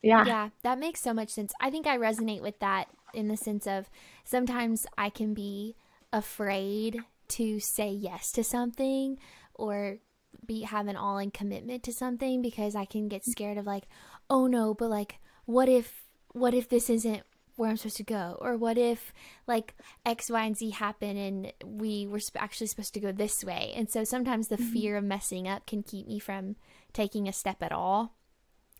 yeah. 0.02 0.24
Yeah, 0.24 0.48
that 0.62 0.78
makes 0.78 1.00
so 1.00 1.12
much 1.12 1.28
sense. 1.28 1.52
I 1.60 1.70
think 1.70 1.86
I 1.86 1.98
resonate 1.98 2.40
with 2.40 2.58
that 2.60 2.88
in 3.12 3.28
the 3.28 3.36
sense 3.36 3.66
of 3.66 3.90
sometimes 4.24 4.86
I 4.96 5.10
can 5.10 5.34
be 5.34 5.76
afraid 6.12 7.00
to 7.32 7.60
say 7.60 7.90
yes 7.90 8.32
to 8.32 8.44
something 8.44 9.18
or 9.54 9.98
be 10.46 10.62
have 10.62 10.88
an 10.88 10.96
all 10.96 11.18
in 11.18 11.30
commitment 11.30 11.82
to 11.84 11.92
something 11.92 12.42
because 12.42 12.74
I 12.74 12.84
can 12.84 13.08
get 13.08 13.24
scared 13.24 13.58
of 13.58 13.66
like, 13.66 13.84
oh 14.30 14.46
no, 14.46 14.74
but 14.74 14.90
like 14.90 15.16
what 15.44 15.68
if 15.68 16.04
what 16.32 16.54
if 16.54 16.68
this 16.68 16.88
isn't 16.88 17.22
where 17.56 17.70
I'm 17.70 17.76
supposed 17.76 17.98
to 17.98 18.04
go? 18.04 18.38
Or 18.40 18.56
what 18.56 18.78
if 18.78 19.12
like 19.46 19.74
X, 20.06 20.30
Y, 20.30 20.44
and 20.44 20.56
Z 20.56 20.70
happen 20.70 21.16
and 21.16 21.52
we 21.64 22.06
were 22.06 22.20
sp- 22.20 22.40
actually 22.40 22.66
supposed 22.68 22.94
to 22.94 23.00
go 23.00 23.12
this 23.12 23.44
way? 23.44 23.72
And 23.76 23.90
so 23.90 24.04
sometimes 24.04 24.48
the 24.48 24.56
mm-hmm. 24.56 24.72
fear 24.72 24.96
of 24.96 25.04
messing 25.04 25.46
up 25.46 25.66
can 25.66 25.82
keep 25.82 26.06
me 26.06 26.18
from 26.18 26.56
taking 26.92 27.28
a 27.28 27.32
step 27.32 27.62
at 27.62 27.72
all. 27.72 28.14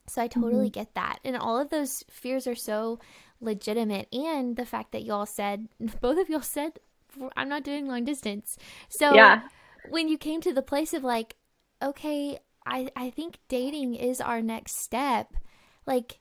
So 0.09 0.23
I 0.23 0.27
totally 0.27 0.67
mm-hmm. 0.67 0.81
get 0.81 0.95
that. 0.95 1.19
And 1.25 1.37
all 1.37 1.61
of 1.61 1.71
those 1.71 2.03
fears 2.11 2.47
are 2.47 2.57
so 2.57 2.99
legitimate. 3.41 4.09
And 4.13 4.57
the 4.57 4.67
fact 4.67 4.93
that 4.93 5.05
y'all 5.05 5.27
said, 5.27 5.69
both 6.01 6.19
of 6.19 6.29
y'all 6.29 6.41
said 6.41 6.79
I'm 7.37 7.49
not 7.49 7.65
doing 7.65 7.87
long 7.87 8.05
distance. 8.05 8.57
So 8.89 9.15
yeah. 9.15 9.43
when 9.91 10.09
you 10.09 10.19
came 10.19 10.41
to 10.43 10.53
the 10.53 10.63
place 10.63 10.95
of 10.95 11.05
like, 11.05 11.37
okay, 11.83 12.39
I, 12.67 12.89
I 12.95 13.11
think 13.11 13.39
dating 13.49 13.95
is 13.95 14.21
our 14.21 14.41
next 14.41 14.77
step, 14.77 15.35
like, 15.87 16.19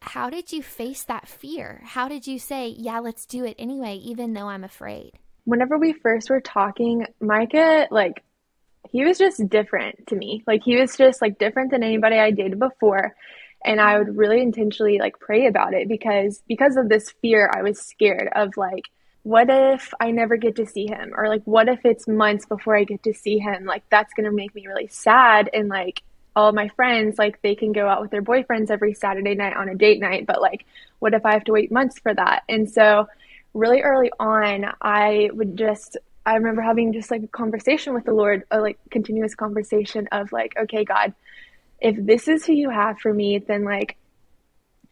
how 0.00 0.30
did 0.30 0.52
you 0.52 0.62
face 0.62 1.04
that 1.04 1.28
fear? 1.28 1.82
How 1.84 2.08
did 2.08 2.26
you 2.26 2.38
say, 2.38 2.74
yeah, 2.76 2.98
let's 2.98 3.24
do 3.24 3.44
it 3.44 3.56
anyway, 3.58 3.94
even 3.96 4.32
though 4.32 4.48
I'm 4.48 4.64
afraid? 4.64 5.12
Whenever 5.44 5.78
we 5.78 5.92
first 5.92 6.28
were 6.28 6.40
talking, 6.40 7.06
Micah, 7.20 7.86
like, 7.90 8.22
he 8.90 9.04
was 9.04 9.16
just 9.16 9.48
different 9.48 10.08
to 10.08 10.16
me. 10.16 10.42
Like, 10.46 10.62
he 10.64 10.76
was 10.76 10.96
just 10.96 11.22
like 11.22 11.38
different 11.38 11.70
than 11.70 11.84
anybody 11.84 12.16
I 12.16 12.32
dated 12.32 12.58
before. 12.58 13.14
And 13.64 13.80
I 13.80 13.96
would 13.96 14.16
really 14.16 14.42
intentionally 14.42 14.98
like 14.98 15.20
pray 15.20 15.46
about 15.46 15.72
it 15.72 15.88
because 15.88 16.42
because 16.48 16.76
of 16.76 16.88
this 16.88 17.12
fear, 17.22 17.48
I 17.54 17.62
was 17.62 17.80
scared 17.80 18.28
of 18.34 18.56
like 18.56 18.82
what 19.22 19.48
if 19.48 19.92
I 20.00 20.10
never 20.10 20.36
get 20.36 20.56
to 20.56 20.66
see 20.66 20.86
him? 20.86 21.12
Or 21.16 21.28
like, 21.28 21.42
what 21.44 21.68
if 21.68 21.84
it's 21.84 22.08
months 22.08 22.44
before 22.46 22.76
I 22.76 22.84
get 22.84 23.04
to 23.04 23.14
see 23.14 23.38
him? 23.38 23.64
Like, 23.64 23.84
that's 23.88 24.12
going 24.14 24.28
to 24.28 24.32
make 24.32 24.54
me 24.54 24.66
really 24.66 24.88
sad. 24.88 25.48
And 25.52 25.68
like, 25.68 26.02
all 26.34 26.52
my 26.52 26.68
friends, 26.68 27.18
like, 27.18 27.40
they 27.42 27.54
can 27.54 27.72
go 27.72 27.86
out 27.86 28.00
with 28.00 28.10
their 28.10 28.22
boyfriends 28.22 28.70
every 28.70 28.94
Saturday 28.94 29.34
night 29.34 29.56
on 29.56 29.68
a 29.68 29.74
date 29.74 30.00
night. 30.00 30.26
But 30.26 30.40
like, 30.40 30.64
what 30.98 31.14
if 31.14 31.24
I 31.24 31.34
have 31.34 31.44
to 31.44 31.52
wait 31.52 31.70
months 31.70 31.98
for 32.00 32.12
that? 32.12 32.42
And 32.48 32.68
so, 32.70 33.06
really 33.54 33.82
early 33.82 34.10
on, 34.18 34.64
I 34.80 35.30
would 35.32 35.56
just, 35.56 35.96
I 36.26 36.34
remember 36.34 36.62
having 36.62 36.92
just 36.92 37.10
like 37.10 37.22
a 37.22 37.28
conversation 37.28 37.94
with 37.94 38.04
the 38.04 38.14
Lord, 38.14 38.44
a 38.50 38.60
like 38.60 38.78
continuous 38.90 39.34
conversation 39.34 40.08
of 40.10 40.32
like, 40.32 40.54
okay, 40.58 40.84
God, 40.84 41.12
if 41.80 41.96
this 41.98 42.28
is 42.28 42.46
who 42.46 42.54
you 42.54 42.70
have 42.70 42.98
for 42.98 43.12
me, 43.12 43.38
then 43.38 43.64
like, 43.64 43.96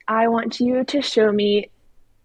I 0.07 0.29
want 0.29 0.61
you 0.61 0.85
to 0.85 1.03
show 1.03 1.33
me 1.33 1.71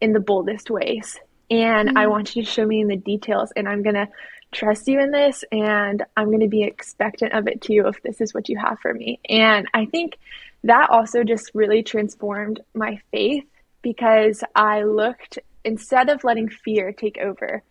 in 0.02 0.12
the 0.12 0.20
boldest 0.20 0.70
ways 0.70 1.20
and 1.50 1.90
mm-hmm. 1.90 1.98
I 1.98 2.08
want 2.08 2.36
you 2.36 2.44
to 2.44 2.50
show 2.50 2.66
me 2.66 2.82
in 2.82 2.88
the 2.88 2.96
details 2.96 3.52
and 3.56 3.68
I'm 3.68 3.84
going 3.84 3.96
to 3.96 4.08
trust 4.52 4.88
you 4.88 5.00
in 5.00 5.12
this 5.12 5.44
and 5.52 6.04
I'm 6.16 6.28
going 6.28 6.40
to 6.40 6.48
be 6.48 6.64
expectant 6.64 7.34
of 7.34 7.48
it 7.48 7.62
too 7.62 7.84
if 7.88 8.02
this 8.02 8.22
is 8.22 8.34
what 8.34 8.50
you 8.50 8.58
have 8.58 8.80
for 8.80 8.94
me. 8.94 9.20
And 9.30 9.68
I 9.74 9.86
think 9.86 10.18
that 10.64 10.90
also 10.90 11.24
just 11.24 11.52
really 11.54 11.84
transformed 11.84 12.62
my 12.74 13.00
faith 13.12 13.46
because 13.82 14.44
I 14.56 14.84
looked 14.84 15.40
instead 15.64 16.10
of 16.10 16.24
letting 16.24 16.48
fear 16.48 16.92
take 16.92 17.18
over, 17.18 17.64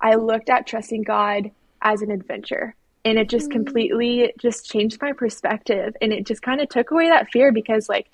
I 0.00 0.14
looked 0.14 0.50
at 0.50 0.66
trusting 0.66 1.02
God 1.02 1.50
as 1.80 2.02
an 2.02 2.10
adventure. 2.10 2.74
And 3.06 3.18
it 3.18 3.28
just 3.28 3.50
mm-hmm. 3.50 3.64
completely 3.64 4.32
just 4.38 4.70
changed 4.70 5.00
my 5.00 5.12
perspective 5.12 5.94
and 6.00 6.12
it 6.12 6.26
just 6.26 6.40
kind 6.42 6.60
of 6.60 6.70
took 6.70 6.90
away 6.90 7.08
that 7.08 7.30
fear 7.30 7.52
because 7.52 7.88
like 7.88 8.08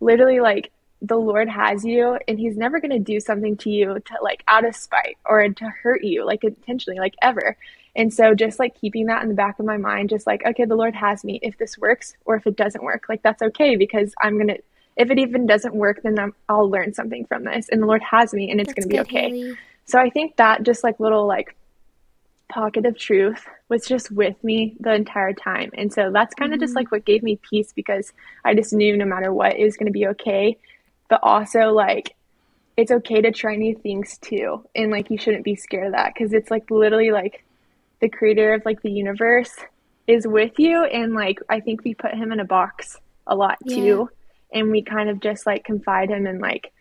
literally 0.00 0.40
like 0.40 0.72
the 1.02 1.16
Lord 1.16 1.48
has 1.48 1.84
you 1.84 2.16
and 2.28 2.38
he's 2.38 2.56
never 2.56 2.80
going 2.80 2.92
to 2.92 2.98
do 2.98 3.18
something 3.18 3.56
to 3.58 3.70
you 3.70 3.98
to 3.98 4.14
like 4.22 4.44
out 4.46 4.64
of 4.64 4.76
spite 4.76 5.18
or 5.26 5.48
to 5.48 5.64
hurt 5.64 6.04
you 6.04 6.24
like 6.24 6.44
intentionally 6.44 6.98
like 6.98 7.14
ever. 7.20 7.56
And 7.96 8.14
so 8.14 8.34
just 8.34 8.58
like 8.58 8.80
keeping 8.80 9.06
that 9.06 9.22
in 9.22 9.28
the 9.28 9.34
back 9.34 9.58
of 9.58 9.66
my 9.66 9.76
mind, 9.76 10.10
just 10.10 10.26
like, 10.26 10.46
okay, 10.46 10.64
the 10.64 10.76
Lord 10.76 10.94
has 10.94 11.24
me 11.24 11.40
if 11.42 11.58
this 11.58 11.76
works 11.76 12.16
or 12.24 12.36
if 12.36 12.46
it 12.46 12.56
doesn't 12.56 12.84
work. 12.84 13.06
Like 13.08 13.22
that's 13.22 13.42
okay 13.42 13.74
because 13.76 14.14
I'm 14.22 14.34
going 14.34 14.48
to 14.48 14.58
if 14.96 15.10
it 15.10 15.18
even 15.18 15.46
doesn't 15.46 15.74
work, 15.74 16.02
then 16.02 16.18
i 16.18 16.52
will 16.52 16.68
learn 16.68 16.92
something 16.92 17.24
from 17.24 17.44
this 17.44 17.68
and 17.70 17.82
the 17.82 17.86
Lord 17.86 18.02
has 18.02 18.32
me 18.32 18.50
and 18.50 18.60
it's 18.60 18.74
going 18.74 18.82
to 18.82 18.88
be 18.88 19.00
okay. 19.00 19.30
Haley. 19.30 19.58
So 19.86 19.98
I 19.98 20.10
think 20.10 20.36
that 20.36 20.62
just 20.62 20.84
like 20.84 21.00
little 21.00 21.26
like 21.26 21.56
pocket 22.48 22.84
of 22.84 22.96
truth 22.96 23.46
was 23.68 23.86
just 23.86 24.10
with 24.10 24.42
me 24.44 24.76
the 24.78 24.92
entire 24.92 25.32
time. 25.32 25.70
And 25.74 25.92
so 25.92 26.10
that's 26.12 26.34
kind 26.34 26.52
of 26.52 26.58
mm-hmm. 26.58 26.64
just 26.64 26.76
like 26.76 26.92
what 26.92 27.04
gave 27.04 27.22
me 27.22 27.40
peace 27.50 27.72
because 27.72 28.12
I 28.44 28.54
just 28.54 28.72
knew 28.72 28.96
no 28.96 29.06
matter 29.06 29.32
what 29.32 29.56
it 29.56 29.64
was 29.64 29.76
going 29.76 29.86
to 29.86 29.92
be 29.92 30.06
okay. 30.08 30.58
But 31.12 31.20
also 31.22 31.72
like 31.72 32.16
it's 32.78 32.90
okay 32.90 33.20
to 33.20 33.32
try 33.32 33.54
new 33.54 33.76
things 33.76 34.16
too. 34.16 34.64
And 34.74 34.90
like 34.90 35.10
you 35.10 35.18
shouldn't 35.18 35.44
be 35.44 35.56
scared 35.56 35.88
of 35.88 35.92
that 35.92 36.14
because 36.14 36.32
it's 36.32 36.50
like 36.50 36.70
literally 36.70 37.10
like 37.10 37.44
the 38.00 38.08
creator 38.08 38.54
of 38.54 38.64
like 38.64 38.80
the 38.80 38.90
universe 38.90 39.52
is 40.06 40.26
with 40.26 40.58
you 40.58 40.84
and 40.84 41.12
like 41.12 41.38
I 41.50 41.60
think 41.60 41.84
we 41.84 41.92
put 41.92 42.14
him 42.14 42.32
in 42.32 42.40
a 42.40 42.46
box 42.46 42.98
a 43.26 43.36
lot 43.36 43.58
yeah. 43.62 43.76
too. 43.76 44.10
And 44.54 44.70
we 44.70 44.80
kind 44.80 45.10
of 45.10 45.20
just 45.20 45.44
like 45.44 45.66
confide 45.66 46.08
him 46.08 46.26
and 46.26 46.40
like 46.40 46.72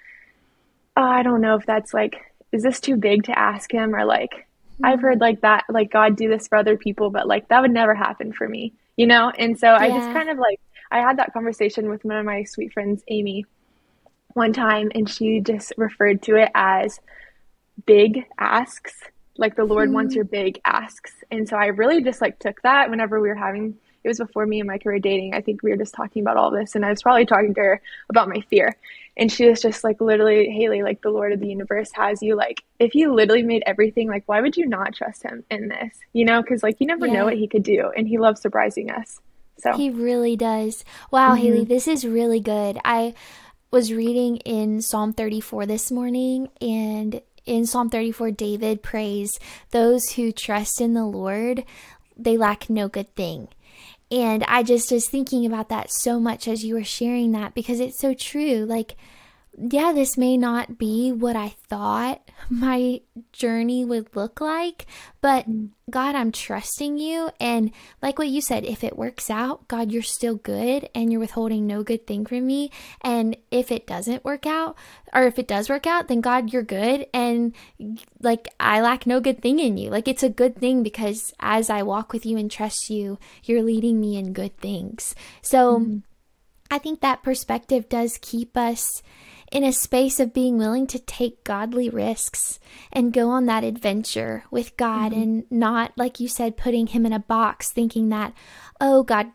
oh, 0.95 1.03
I 1.03 1.23
don't 1.23 1.41
know 1.41 1.55
if 1.55 1.65
that's 1.65 1.93
like 1.93 2.21
is 2.53 2.63
this 2.63 2.79
too 2.79 2.95
big 2.95 3.25
to 3.25 3.37
ask 3.37 3.69
him 3.69 3.93
or 3.93 4.05
like 4.05 4.47
I've 4.81 4.99
mm-hmm. 4.99 5.07
heard 5.07 5.19
like 5.19 5.41
that, 5.41 5.65
like 5.67 5.91
God 5.91 6.15
do 6.15 6.29
this 6.29 6.47
for 6.47 6.57
other 6.57 6.77
people, 6.77 7.09
but 7.09 7.27
like 7.27 7.49
that 7.49 7.61
would 7.61 7.71
never 7.71 7.93
happen 7.93 8.31
for 8.31 8.47
me, 8.47 8.75
you 8.95 9.07
know? 9.07 9.29
And 9.37 9.59
so 9.59 9.67
yeah. 9.67 9.77
I 9.77 9.89
just 9.89 10.13
kind 10.13 10.29
of 10.29 10.37
like, 10.37 10.61
I 10.89 10.99
had 10.99 11.17
that 11.17 11.33
conversation 11.33 11.89
with 11.89 12.05
one 12.05 12.15
of 12.15 12.25
my 12.25 12.45
sweet 12.45 12.71
friends, 12.71 13.03
Amy, 13.09 13.45
one 14.33 14.53
time, 14.53 14.91
and 14.93 15.09
she 15.09 15.39
just 15.39 15.73
referred 15.77 16.21
to 16.23 16.35
it 16.35 16.49
as 16.55 16.99
big 17.85 18.25
asks. 18.37 18.93
Like 19.37 19.55
the 19.55 19.63
Lord 19.63 19.87
mm-hmm. 19.87 19.95
wants 19.95 20.15
your 20.15 20.25
big 20.25 20.59
asks. 20.65 21.11
And 21.31 21.47
so 21.47 21.57
I 21.57 21.67
really 21.67 22.03
just 22.03 22.21
like 22.21 22.39
took 22.39 22.61
that 22.61 22.89
whenever 22.89 23.19
we 23.19 23.29
were 23.29 23.35
having 23.35 23.77
it 24.03 24.07
was 24.07 24.17
before 24.17 24.45
me 24.45 24.59
and 24.59 24.67
Micah 24.67 24.89
were 24.89 24.99
dating. 24.99 25.33
I 25.33 25.41
think 25.41 25.61
we 25.61 25.69
were 25.69 25.77
just 25.77 25.93
talking 25.93 26.21
about 26.21 26.37
all 26.37 26.51
this, 26.51 26.75
and 26.75 26.85
I 26.85 26.89
was 26.89 27.03
probably 27.03 27.25
talking 27.25 27.53
to 27.53 27.61
her 27.61 27.81
about 28.09 28.29
my 28.29 28.41
fear. 28.49 28.75
And 29.17 29.31
she 29.31 29.47
was 29.47 29.61
just 29.61 29.83
like, 29.83 30.01
literally, 30.01 30.49
Haley, 30.49 30.81
like 30.81 31.01
the 31.01 31.09
Lord 31.09 31.33
of 31.33 31.39
the 31.39 31.47
universe 31.47 31.91
has 31.93 32.21
you. 32.21 32.35
Like, 32.35 32.63
if 32.79 32.93
he 32.93 33.07
literally 33.07 33.43
made 33.43 33.63
everything, 33.65 34.07
like, 34.07 34.23
why 34.25 34.41
would 34.41 34.57
you 34.57 34.65
not 34.65 34.95
trust 34.95 35.23
him 35.23 35.43
in 35.51 35.67
this? 35.67 35.95
You 36.13 36.25
know, 36.25 36.41
because 36.41 36.63
like 36.63 36.77
you 36.79 36.87
never 36.87 37.05
yeah. 37.05 37.13
know 37.13 37.25
what 37.25 37.37
he 37.37 37.47
could 37.47 37.63
do, 37.63 37.91
and 37.95 38.07
he 38.07 38.17
loves 38.17 38.41
surprising 38.41 38.89
us. 38.89 39.19
So 39.59 39.73
he 39.73 39.91
really 39.91 40.35
does. 40.35 40.83
Wow, 41.11 41.35
mm-hmm. 41.35 41.43
Haley, 41.43 41.65
this 41.65 41.87
is 41.87 42.05
really 42.05 42.39
good. 42.39 42.79
I 42.83 43.13
was 43.71 43.93
reading 43.93 44.35
in 44.37 44.81
Psalm 44.81 45.13
34 45.13 45.65
this 45.65 45.89
morning, 45.91 46.49
and 46.59 47.21
in 47.45 47.65
Psalm 47.65 47.89
34, 47.89 48.31
David 48.31 48.83
prays, 48.83 49.39
Those 49.69 50.11
who 50.11 50.33
trust 50.33 50.81
in 50.81 50.93
the 50.93 51.05
Lord, 51.05 51.63
they 52.17 52.35
lack 52.35 52.69
no 52.69 52.89
good 52.89 53.15
thing. 53.15 53.47
And 54.11 54.43
I 54.43 54.63
just 54.63 54.91
was 54.91 55.07
thinking 55.07 55.45
about 55.45 55.69
that 55.69 55.89
so 55.89 56.19
much 56.19 56.49
as 56.49 56.65
you 56.65 56.75
were 56.75 56.83
sharing 56.83 57.31
that 57.31 57.53
because 57.53 57.79
it's 57.79 57.97
so 57.97 58.13
true. 58.13 58.65
Like, 58.65 58.97
yeah, 59.57 59.93
this 59.93 60.17
may 60.17 60.35
not 60.35 60.77
be 60.77 61.13
what 61.13 61.37
I 61.37 61.55
thought 61.69 62.21
my 62.49 63.01
journey 63.31 63.85
would 63.85 64.15
look 64.15 64.41
like, 64.41 64.85
but 65.21 65.45
God, 65.89 66.15
I'm 66.15 66.31
trusting 66.31 66.97
you. 66.97 67.29
And 67.39 67.71
like 68.01 68.17
what 68.17 68.29
you 68.29 68.41
said, 68.41 68.63
if 68.63 68.83
it 68.83 68.97
works 68.97 69.29
out, 69.29 69.67
God, 69.67 69.91
you're 69.91 70.01
still 70.01 70.35
good 70.35 70.89
and 70.95 71.11
you're 71.11 71.19
withholding 71.19 71.67
no 71.67 71.83
good 71.83 72.07
thing 72.07 72.25
from 72.25 72.47
me. 72.47 72.71
And 73.01 73.37
if 73.51 73.71
it 73.71 73.87
doesn't 73.87 74.25
work 74.25 74.45
out, 74.45 74.77
or 75.13 75.23
if 75.23 75.37
it 75.37 75.47
does 75.47 75.69
work 75.69 75.85
out, 75.85 76.07
then 76.07 76.21
God, 76.21 76.53
you're 76.53 76.63
good. 76.63 77.07
And 77.13 77.53
like, 78.21 78.47
I 78.59 78.81
lack 78.81 79.05
no 79.05 79.19
good 79.19 79.41
thing 79.41 79.59
in 79.59 79.77
you. 79.77 79.89
Like, 79.89 80.07
it's 80.07 80.23
a 80.23 80.29
good 80.29 80.57
thing 80.57 80.83
because 80.83 81.33
as 81.39 81.69
I 81.69 81.83
walk 81.83 82.13
with 82.13 82.25
you 82.25 82.37
and 82.37 82.49
trust 82.49 82.89
you, 82.89 83.19
you're 83.43 83.63
leading 83.63 83.99
me 83.99 84.17
in 84.17 84.33
good 84.33 84.57
things. 84.57 85.13
So 85.41 85.79
mm-hmm. 85.79 85.97
I 86.69 86.77
think 86.77 87.01
that 87.01 87.23
perspective 87.23 87.89
does 87.89 88.17
keep 88.21 88.55
us 88.55 89.03
in 89.51 89.65
a 89.65 89.73
space 89.73 90.19
of 90.19 90.33
being 90.33 90.57
willing 90.57 90.87
to 90.87 90.97
take 90.97 91.43
godly 91.43 91.89
risks 91.89 92.59
and 92.91 93.13
go 93.13 93.29
on 93.29 93.45
that 93.45 93.65
adventure 93.65 94.45
with 94.49 94.77
God 94.77 95.11
mm-hmm. 95.11 95.21
and 95.21 95.51
not, 95.51 95.91
like 95.97 96.19
you 96.19 96.27
said, 96.27 96.57
putting 96.57 96.87
him 96.87 97.05
in 97.05 97.13
a 97.13 97.19
box 97.19 97.69
thinking 97.69 98.09
that, 98.09 98.33
oh, 98.79 99.03
God 99.03 99.31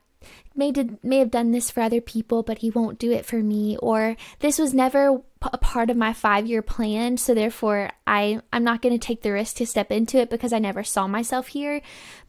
may 0.54 0.72
did 0.72 1.02
may 1.04 1.18
have 1.18 1.30
done 1.30 1.52
this 1.52 1.70
for 1.70 1.82
other 1.82 2.00
people 2.00 2.42
but 2.42 2.58
he 2.58 2.70
won't 2.70 2.98
do 2.98 3.12
it 3.12 3.26
for 3.26 3.36
me 3.36 3.76
or 3.76 4.16
this 4.40 4.58
was 4.58 4.72
never 4.72 5.20
a 5.52 5.58
part 5.58 5.90
of 5.90 5.96
my 5.96 6.12
5-year 6.12 6.62
plan 6.62 7.16
so 7.16 7.34
therefore 7.34 7.90
I 8.06 8.40
I'm 8.52 8.64
not 8.64 8.82
going 8.82 8.98
to 8.98 9.04
take 9.04 9.22
the 9.22 9.32
risk 9.32 9.56
to 9.56 9.66
step 9.66 9.90
into 9.90 10.18
it 10.18 10.30
because 10.30 10.52
I 10.52 10.58
never 10.58 10.84
saw 10.84 11.06
myself 11.06 11.48
here 11.48 11.80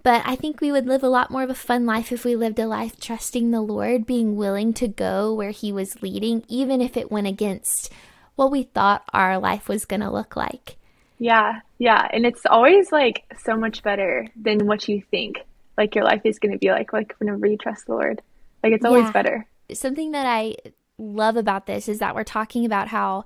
but 0.03 0.21
I 0.25 0.36
think 0.36 0.62
we 0.62 0.71
would 0.71 0.86
live 0.86 1.03
a 1.03 1.10
lot 1.10 1.32
more 1.32 1.43
of 1.43 1.49
a 1.49 1.56
fun 1.56 1.86
life 1.86 2.12
if 2.12 2.23
we 2.25 2.36
lived 2.36 2.60
a 2.60 2.67
life 2.67 2.99
trusting 2.99 3.51
the 3.51 3.62
Lord 3.62 4.06
being 4.06 4.36
willing 4.36 4.73
to 4.73 4.88
go 4.88 5.34
where 5.34 5.51
he 5.51 5.71
was 5.71 6.01
leading 6.01 6.43
even 6.47 6.82
if 6.82 6.97
it 6.97 7.12
went 7.12 7.27
against 7.27 7.91
what 8.36 8.51
we 8.51 8.63
thought 8.63 9.03
our 9.13 9.38
life 9.39 9.67
was 9.67 9.86
going 9.86 10.01
to 10.01 10.12
look 10.12 10.36
like 10.36 10.77
yeah 11.19 11.62
yeah 11.80 12.08
and 12.12 12.25
it's 12.25 12.45
always 12.45 12.91
like 12.91 13.23
so 13.43 13.56
much 13.56 13.82
better 13.82 14.27
than 14.36 14.67
what 14.67 14.88
you 14.88 15.01
think 15.10 15.38
like 15.77 15.95
your 15.95 16.03
life 16.03 16.21
is 16.25 16.39
going 16.39 16.51
to 16.51 16.58
be 16.58 16.71
like 16.71 16.91
like 16.91 17.15
whenever 17.19 17.45
you 17.45 17.58
trust 17.58 17.86
the 17.86 17.93
Lord. 17.93 18.21
Like 18.63 18.73
it's 18.73 18.86
always 18.86 19.06
yeah. 19.06 19.12
better. 19.12 19.47
Something 19.71 20.12
that 20.12 20.25
I 20.25 20.56
love 20.97 21.38
about 21.38 21.65
this 21.65 21.88
is 21.88 21.99
that 21.99 22.15
we're 22.15 22.23
talking 22.23 22.65
about 22.65 22.88
how 22.88 23.25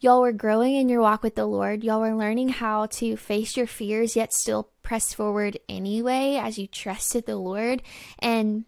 y'all 0.00 0.20
were 0.20 0.32
growing 0.32 0.74
in 0.74 0.88
your 0.88 1.00
walk 1.00 1.22
with 1.22 1.34
the 1.34 1.46
Lord. 1.46 1.82
Y'all 1.82 2.00
were 2.00 2.14
learning 2.14 2.50
how 2.50 2.86
to 2.86 3.16
face 3.16 3.56
your 3.56 3.66
fears 3.66 4.16
yet 4.16 4.32
still 4.32 4.70
press 4.82 5.14
forward 5.14 5.58
anyway 5.68 6.38
as 6.40 6.58
you 6.58 6.66
trusted 6.66 7.24
the 7.24 7.36
Lord 7.36 7.82
and 8.18 8.64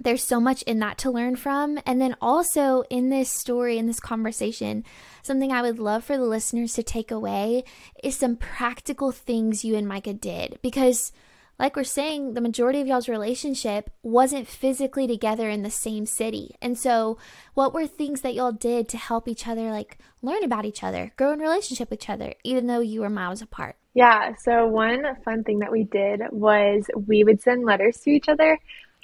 there's 0.00 0.22
so 0.22 0.40
much 0.40 0.62
in 0.62 0.78
that 0.78 0.98
to 0.98 1.10
learn 1.10 1.36
from. 1.36 1.78
And 1.84 2.00
then 2.00 2.14
also 2.20 2.84
in 2.88 3.10
this 3.10 3.30
story, 3.30 3.78
in 3.78 3.86
this 3.86 4.00
conversation, 4.00 4.84
something 5.22 5.50
I 5.50 5.62
would 5.62 5.78
love 5.78 6.04
for 6.04 6.16
the 6.16 6.24
listeners 6.24 6.74
to 6.74 6.82
take 6.82 7.10
away 7.10 7.64
is 8.02 8.16
some 8.16 8.36
practical 8.36 9.10
things 9.10 9.64
you 9.64 9.74
and 9.74 9.88
Micah 9.88 10.14
did 10.14 10.58
because 10.62 11.12
like 11.58 11.74
we're 11.74 11.84
saying, 11.84 12.34
the 12.34 12.40
majority 12.40 12.80
of 12.80 12.86
y'all's 12.86 13.08
relationship 13.08 13.90
wasn't 14.02 14.46
physically 14.46 15.08
together 15.08 15.48
in 15.50 15.62
the 15.62 15.70
same 15.70 16.06
city. 16.06 16.54
And 16.62 16.78
so, 16.78 17.18
what 17.54 17.74
were 17.74 17.86
things 17.86 18.20
that 18.20 18.34
y'all 18.34 18.52
did 18.52 18.88
to 18.90 18.96
help 18.96 19.26
each 19.26 19.48
other, 19.48 19.70
like 19.70 19.98
learn 20.22 20.44
about 20.44 20.64
each 20.64 20.84
other, 20.84 21.12
grow 21.16 21.32
in 21.32 21.40
relationship 21.40 21.90
with 21.90 22.00
each 22.00 22.08
other, 22.08 22.34
even 22.44 22.68
though 22.68 22.80
you 22.80 23.00
were 23.00 23.10
miles 23.10 23.42
apart? 23.42 23.76
Yeah. 23.94 24.34
So, 24.36 24.66
one 24.68 25.02
fun 25.24 25.42
thing 25.42 25.58
that 25.58 25.72
we 25.72 25.82
did 25.82 26.22
was 26.30 26.86
we 26.94 27.24
would 27.24 27.42
send 27.42 27.64
letters 27.64 27.98
to 28.00 28.10
each 28.10 28.28
other. 28.28 28.58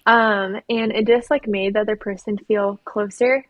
Um, 0.06 0.60
and 0.68 0.92
it 0.92 1.06
just 1.06 1.30
like 1.30 1.48
made 1.48 1.74
the 1.74 1.80
other 1.80 1.96
person 1.96 2.38
feel 2.46 2.78
closer. 2.84 3.44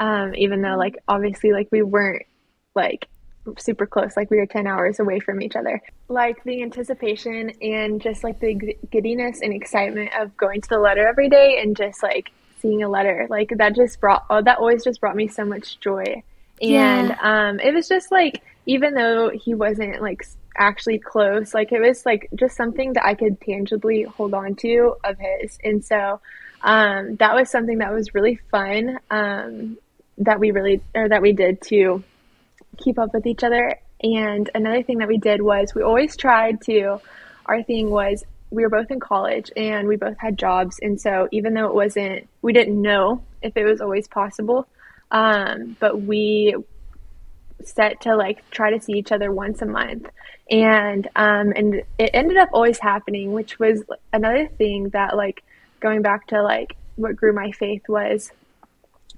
Um, 0.00 0.34
even 0.34 0.62
though 0.62 0.76
like 0.76 0.96
obviously 1.08 1.52
like 1.52 1.68
we 1.70 1.82
weren't 1.82 2.24
like 2.74 3.06
super 3.58 3.86
close, 3.86 4.16
like 4.16 4.30
we 4.30 4.38
were 4.38 4.46
10 4.46 4.66
hours 4.66 5.00
away 5.00 5.20
from 5.20 5.42
each 5.42 5.56
other. 5.56 5.80
Like 6.08 6.42
the 6.44 6.62
anticipation 6.62 7.50
and 7.62 8.00
just 8.00 8.24
like 8.24 8.40
the 8.40 8.76
giddiness 8.90 9.40
and 9.42 9.52
excitement 9.52 10.10
of 10.18 10.36
going 10.36 10.60
to 10.60 10.68
the 10.68 10.78
letter 10.78 11.06
every 11.06 11.28
day 11.28 11.60
and 11.62 11.76
just 11.76 12.02
like 12.02 12.30
seeing 12.60 12.82
a 12.82 12.88
letter, 12.88 13.26
like 13.30 13.52
that 13.56 13.74
just 13.74 14.00
brought, 14.00 14.24
oh, 14.30 14.42
that 14.42 14.58
always 14.58 14.84
just 14.84 15.00
brought 15.00 15.16
me 15.16 15.28
so 15.28 15.44
much 15.44 15.80
joy. 15.80 16.22
And 16.62 17.08
yeah. 17.08 17.18
um, 17.20 17.60
it 17.60 17.72
was 17.72 17.88
just 17.88 18.12
like, 18.12 18.42
even 18.66 18.94
though 18.94 19.30
he 19.30 19.54
wasn't 19.54 20.02
like 20.02 20.22
actually 20.56 20.98
close, 20.98 21.54
like 21.54 21.72
it 21.72 21.80
was 21.80 22.04
like 22.04 22.28
just 22.34 22.56
something 22.56 22.92
that 22.94 23.04
I 23.04 23.14
could 23.14 23.40
tangibly 23.40 24.02
hold 24.02 24.34
on 24.34 24.54
to 24.56 24.96
of 25.02 25.16
his. 25.18 25.58
And 25.64 25.84
so 25.84 26.20
um, 26.62 27.16
that 27.16 27.34
was 27.34 27.50
something 27.50 27.78
that 27.78 27.92
was 27.92 28.14
really 28.14 28.36
fun 28.50 28.98
um, 29.10 29.78
that 30.18 30.38
we 30.38 30.50
really, 30.50 30.82
or 30.94 31.08
that 31.08 31.22
we 31.22 31.32
did 31.32 31.62
too 31.62 32.04
keep 32.80 32.98
up 32.98 33.14
with 33.14 33.26
each 33.26 33.44
other. 33.44 33.78
And 34.02 34.50
another 34.54 34.82
thing 34.82 34.98
that 34.98 35.08
we 35.08 35.18
did 35.18 35.42
was 35.42 35.74
we 35.74 35.82
always 35.82 36.16
tried 36.16 36.60
to, 36.62 37.00
our 37.46 37.62
thing 37.62 37.90
was 37.90 38.24
we 38.50 38.62
were 38.62 38.70
both 38.70 38.90
in 38.90 38.98
college 38.98 39.50
and 39.56 39.86
we 39.86 39.96
both 39.96 40.18
had 40.18 40.38
jobs. 40.38 40.78
And 40.80 41.00
so 41.00 41.28
even 41.30 41.54
though 41.54 41.66
it 41.66 41.74
wasn't, 41.74 42.28
we 42.42 42.52
didn't 42.52 42.80
know 42.80 43.22
if 43.42 43.56
it 43.56 43.64
was 43.64 43.80
always 43.80 44.08
possible, 44.08 44.66
um, 45.10 45.76
but 45.78 46.00
we 46.00 46.54
set 47.64 48.00
to 48.02 48.16
like 48.16 48.48
try 48.50 48.70
to 48.70 48.80
see 48.80 48.92
each 48.92 49.12
other 49.12 49.32
once 49.32 49.62
a 49.62 49.66
month 49.66 50.08
and 50.50 51.06
um 51.16 51.52
and 51.54 51.82
it 51.98 52.10
ended 52.14 52.36
up 52.36 52.48
always 52.52 52.78
happening 52.78 53.32
which 53.32 53.58
was 53.58 53.82
another 54.12 54.48
thing 54.58 54.88
that 54.90 55.16
like 55.16 55.42
going 55.78 56.02
back 56.02 56.26
to 56.26 56.42
like 56.42 56.76
what 56.96 57.16
grew 57.16 57.32
my 57.32 57.50
faith 57.52 57.82
was 57.88 58.32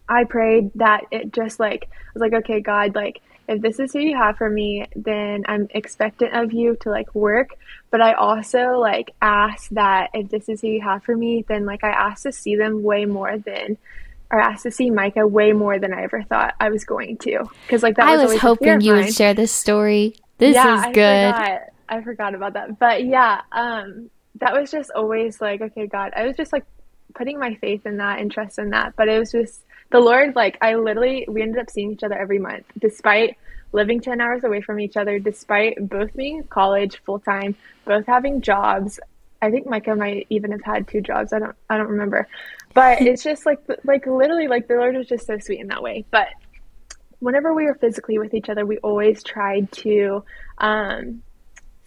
i 0.09 0.25
prayed 0.25 0.71
that 0.75 1.05
it 1.11 1.33
just 1.33 1.59
like 1.59 1.89
I 1.91 2.11
was 2.15 2.21
like 2.21 2.35
okay 2.45 2.61
god 2.61 2.95
like 2.95 3.21
if 3.53 3.63
this 3.63 3.79
is 3.79 3.93
who 3.93 4.01
you 4.01 4.17
have 4.17 4.37
for 4.37 4.49
me, 4.49 4.87
then 4.97 5.45
I'm 5.47 5.69
expectant 5.71 6.35
of 6.35 6.53
you 6.53 6.77
to 6.81 6.91
like 6.91 7.15
work. 7.15 7.51
But 7.91 8.01
I 8.01 8.15
also 8.15 8.79
like 8.79 9.15
ask 9.21 9.69
that 9.71 10.11
if 10.15 10.31
this 10.31 10.49
is 10.49 10.61
who 10.61 10.69
you 10.69 10.81
have 10.81 11.05
for 11.05 11.17
me, 11.17 11.45
then 11.47 11.67
like 11.67 11.85
I 11.85 11.91
ask 11.91 12.23
to 12.23 12.33
see 12.33 12.57
them 12.57 12.83
way 12.83 13.05
more 13.05 13.39
than 13.39 13.77
or 14.31 14.41
ask 14.41 14.63
to 14.63 14.71
see 14.71 14.91
Micah 14.91 15.27
way 15.27 15.53
more 15.53 15.79
than 15.79 15.93
I 15.93 16.05
ever 16.05 16.23
thought 16.23 16.55
I 16.59 16.71
was 16.71 16.85
going 16.85 17.19
to. 17.19 17.45
Because 17.67 17.83
like 17.83 17.97
that 17.97 18.11
was 18.11 18.21
I 18.21 18.25
was 18.25 18.39
hoping 18.39 18.81
you 18.81 18.95
would 18.95 19.13
share 19.13 19.35
this 19.35 19.53
story. 19.53 20.17
This 20.39 20.55
yeah, 20.55 20.89
is 20.89 20.95
good. 20.95 21.05
I 21.05 21.33
forgot. 21.33 21.61
I 21.89 22.01
forgot 22.01 22.35
about 22.35 22.55
that. 22.55 22.79
But 22.79 23.05
yeah, 23.05 23.43
um, 23.53 24.11
that 24.37 24.55
was 24.55 24.71
just 24.71 24.91
always 24.93 25.41
like, 25.41 25.61
okay, 25.61 25.87
God, 25.87 26.13
I 26.17 26.27
was 26.27 26.37
just 26.37 26.53
like 26.53 26.65
putting 27.15 27.39
my 27.39 27.55
faith 27.57 27.85
in 27.85 27.99
that 27.99 28.21
and 28.21 28.33
trust 28.33 28.59
in 28.59 28.71
that. 28.71 28.95
But 28.97 29.09
it 29.09 29.19
was 29.19 29.31
just 29.31 29.63
the 29.93 30.01
Lord, 30.01 30.35
like, 30.35 30.59
I 30.61 30.75
literally, 30.75 31.27
we 31.29 31.43
ended 31.43 31.61
up 31.61 31.71
seeing 31.71 31.93
each 31.93 32.03
other 32.03 32.19
every 32.19 32.39
month, 32.39 32.65
despite 32.79 33.37
living 33.73 34.01
10 34.01 34.21
hours 34.21 34.45
away 34.45 34.61
from 34.61 34.81
each 34.81 34.97
other, 34.97 35.19
despite 35.19 35.89
both 35.89 36.15
being 36.15 36.39
in 36.39 36.45
college 36.45 37.01
full 37.05 37.19
time, 37.19 37.55
both 37.85 38.07
having 38.07 38.41
jobs. 38.41 38.99
I 39.41 39.51
think 39.51 39.67
Micah 39.67 39.95
might 39.95 40.27
even 40.31 40.53
have 40.53 40.63
had 40.63 40.89
two 40.89 41.01
jobs. 41.01 41.33
I 41.33 41.39
don't, 41.39 41.57
I 41.71 41.77
don't 41.77 41.89
remember. 41.89 42.29
But 42.75 43.01
it's 43.03 43.23
just 43.23 43.47
like, 43.47 43.61
like 43.85 44.07
literally, 44.07 44.49
like 44.49 44.67
the 44.67 44.75
Lord 44.75 44.97
was 44.97 45.09
just 45.09 45.27
so 45.27 45.39
sweet 45.39 45.61
in 45.61 45.69
that 45.69 45.83
way. 45.83 46.05
But 46.11 46.29
whenever 47.21 47.55
we 47.55 47.65
were 47.65 47.75
physically 47.75 48.19
with 48.19 48.35
each 48.35 48.49
other, 48.49 48.67
we 48.67 48.79
always 48.79 49.23
tried 49.23 49.71
to 49.73 50.25
um, 50.59 51.23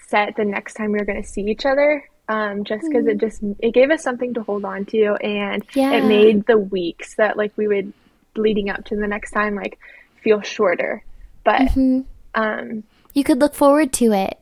set 0.08 0.36
the 0.36 0.46
next 0.46 0.76
time 0.76 0.92
we 0.92 1.00
were 1.00 1.06
going 1.06 1.22
to 1.22 1.28
see 1.28 1.42
each 1.42 1.66
other 1.66 2.04
um, 2.28 2.64
just 2.64 2.84
because 2.88 3.06
mm. 3.06 3.12
it 3.12 3.18
just 3.20 3.42
it 3.60 3.74
gave 3.74 3.92
us 3.92 4.04
something 4.04 4.34
to 4.34 4.44
hold 4.44 4.66
on 4.66 4.86
to 4.86 5.14
and 5.16 5.64
yeah. 5.74 5.92
it 5.92 6.06
made 6.06 6.46
the 6.46 6.58
weeks 6.58 7.16
that 7.16 7.38
like 7.38 7.52
we 7.56 7.68
would 7.68 7.94
leading 8.36 8.70
up 8.70 8.84
to 8.86 8.96
the 8.96 9.08
next 9.08 9.32
time 9.32 9.56
like 9.56 9.80
feel 10.22 10.42
shorter 10.42 11.04
but 11.44 11.62
mm-hmm. 11.62 12.02
um, 12.34 12.84
you 13.14 13.24
could 13.24 13.40
look 13.40 13.54
forward 13.54 13.94
to 13.94 14.12
it 14.12 14.40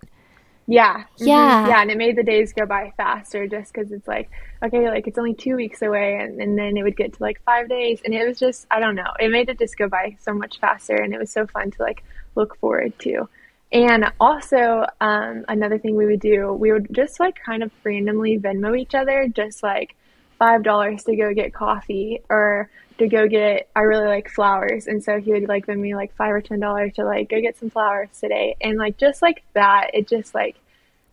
yeah 0.66 1.00
mm-hmm. 1.00 1.28
yeah 1.28 1.68
yeah 1.68 1.82
and 1.82 1.92
it 1.92 1.98
made 1.98 2.16
the 2.16 2.24
days 2.24 2.54
go 2.54 2.66
by 2.66 2.94
faster 2.96 3.48
just 3.48 3.74
because 3.74 3.92
it's 3.92 4.08
like 4.08 4.30
okay 4.64 4.90
like 4.90 5.06
it's 5.08 5.18
only 5.18 5.34
two 5.34 5.58
weeks 5.58 5.82
away 5.82 6.16
and, 6.16 6.42
and 6.42 6.58
then 6.58 6.78
it 6.78 6.84
would 6.84 6.96
get 6.96 7.14
to 7.14 7.22
like 7.22 7.42
five 7.44 7.68
days 7.68 8.02
and 8.06 8.14
it 8.14 8.26
was 8.26 8.40
just 8.40 8.66
i 8.72 8.80
don't 8.80 8.96
know 8.96 9.12
it 9.20 9.30
made 9.30 9.50
it 9.50 9.60
just 9.60 9.78
go 9.78 9.90
by 9.90 10.16
so 10.22 10.34
much 10.34 10.60
faster 10.60 10.96
and 10.96 11.14
it 11.14 11.20
was 11.20 11.30
so 11.30 11.46
fun 11.48 11.70
to 11.70 11.82
like 11.82 12.02
look 12.36 12.58
forward 12.60 12.98
to 12.98 13.28
and 13.74 14.06
also, 14.20 14.86
um, 15.02 15.46
another 15.48 15.80
thing 15.80 15.96
we 15.96 16.06
would 16.06 16.20
do, 16.20 16.54
we 16.54 16.72
would 16.72 16.94
just 16.94 17.20
like 17.20 17.40
kind 17.44 17.64
of 17.64 17.72
randomly 17.84 18.38
Venmo 18.38 18.80
each 18.80 18.94
other, 18.94 19.28
just 19.28 19.64
like 19.64 19.96
$5 20.40 21.04
to 21.06 21.16
go 21.16 21.34
get 21.34 21.56
coffee 21.56 22.22
or 22.30 22.70
to 23.00 23.08
go 23.08 23.28
get, 23.28 23.70
I 23.76 23.82
really 23.82 24.06
like 24.06 24.30
flowers. 24.30 24.86
And 24.86 25.04
so 25.04 25.20
he 25.20 25.32
would 25.32 25.48
like 25.48 25.66
Venmo 25.66 25.80
me 25.80 25.96
like 25.96 26.16
5 26.16 26.32
or 26.32 26.42
$10 26.42 26.94
to 26.94 27.04
like 27.04 27.30
go 27.30 27.42
get 27.42 27.58
some 27.58 27.72
flowers 27.72 28.10
today. 28.20 28.56
And 28.62 28.78
like, 28.78 28.98
just 28.98 29.24
like 29.24 29.44
that, 29.54 29.90
it 29.96 30.08
just 30.08 30.36
like, 30.36 30.56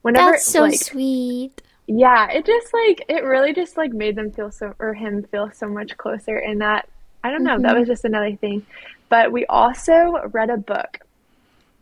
whenever 0.03 0.33
That's 0.33 0.45
so 0.45 0.61
like, 0.61 0.79
sweet. 0.79 1.63
Yeah, 1.87 2.31
it 2.31 2.45
just 2.45 2.75
like, 2.75 3.07
it 3.09 3.25
really 3.25 3.55
just 3.55 3.79
like 3.79 3.95
made 3.95 4.17
them 4.17 4.33
feel 4.33 4.51
so, 4.51 4.75
or 4.79 4.93
him 4.93 5.23
feel 5.23 5.51
so 5.51 5.67
much 5.67 5.97
closer. 5.97 6.37
And 6.37 6.61
that, 6.61 6.91
I 7.25 7.31
don't 7.31 7.43
know, 7.43 7.55
mm-hmm. 7.55 7.63
that 7.63 7.79
was 7.79 7.89
just 7.89 8.05
another 8.05 8.37
thing. 8.37 8.67
But 9.09 9.33
we 9.33 9.47
also 9.47 10.29
read 10.31 10.51
a 10.51 10.59
book 10.59 10.99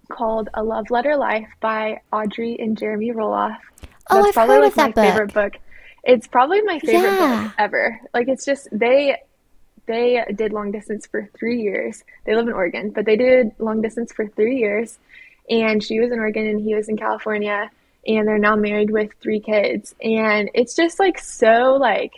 called 0.09 0.49
A 0.55 0.63
Love 0.63 0.91
Letter 0.91 1.17
Life 1.17 1.49
by 1.61 2.01
Audrey 2.13 2.57
and 2.59 2.77
Jeremy 2.77 3.13
Roloff. 3.13 3.59
Oh, 4.11 4.17
That's 4.17 4.29
I've 4.29 4.35
probably 4.35 4.55
heard 4.57 4.63
like 4.63 4.71
of 4.71 4.77
that 4.77 4.97
my 4.97 5.03
book. 5.03 5.13
favorite 5.13 5.35
book. 5.35 5.53
It's 6.05 6.27
probably 6.27 6.63
my 6.63 6.79
favorite 6.79 7.11
yeah. 7.11 7.43
book 7.45 7.53
ever. 7.59 8.01
Like 8.15 8.29
it's 8.29 8.45
just 8.45 8.69
they 8.73 9.17
they 9.87 10.25
did 10.35 10.53
long 10.53 10.71
distance 10.71 11.07
for 11.07 11.29
three 11.39 11.61
years. 11.63 12.05
They 12.25 12.37
live 12.37 12.47
in 12.47 12.55
Oregon, 12.55 12.91
but 12.91 13.05
they 13.05 13.17
did 13.17 13.53
long 13.59 13.83
distance 13.83 14.13
for 14.13 14.29
three 14.29 14.59
years. 14.59 14.99
And 15.51 15.83
she 15.83 15.99
was 15.99 16.13
in 16.13 16.19
Oregon 16.19 16.47
and 16.47 16.61
he 16.61 16.75
was 16.75 16.89
in 16.89 16.97
California. 16.97 17.71
And 18.07 18.29
they're 18.29 18.39
now 18.39 18.55
married 18.55 18.91
with 18.91 19.11
three 19.21 19.41
kids. 19.41 19.95
And 20.03 20.51
it's 20.55 20.77
just 20.77 21.01
like 21.01 21.19
so 21.19 21.77
like 21.81 22.13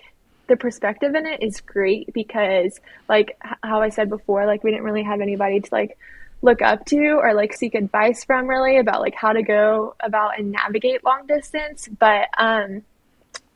the 0.48 0.56
perspective 0.56 1.14
in 1.14 1.26
it 1.26 1.42
is 1.42 1.60
great 1.60 2.12
because 2.12 2.80
like 3.08 3.38
how 3.62 3.80
I 3.80 3.88
said 3.88 4.08
before, 4.10 4.46
like 4.46 4.64
we 4.64 4.70
didn't 4.72 4.84
really 4.84 5.04
have 5.04 5.20
anybody 5.20 5.60
to 5.60 5.68
like 5.70 5.96
look 6.42 6.62
up 6.62 6.84
to 6.86 7.18
or 7.22 7.34
like 7.34 7.52
seek 7.52 7.74
advice 7.74 8.24
from 8.24 8.46
really 8.46 8.78
about 8.78 9.00
like 9.00 9.14
how 9.14 9.32
to 9.32 9.42
go 9.42 9.94
about 10.00 10.38
and 10.38 10.52
navigate 10.52 11.04
long 11.04 11.26
distance. 11.26 11.88
But 11.88 12.28
um 12.38 12.82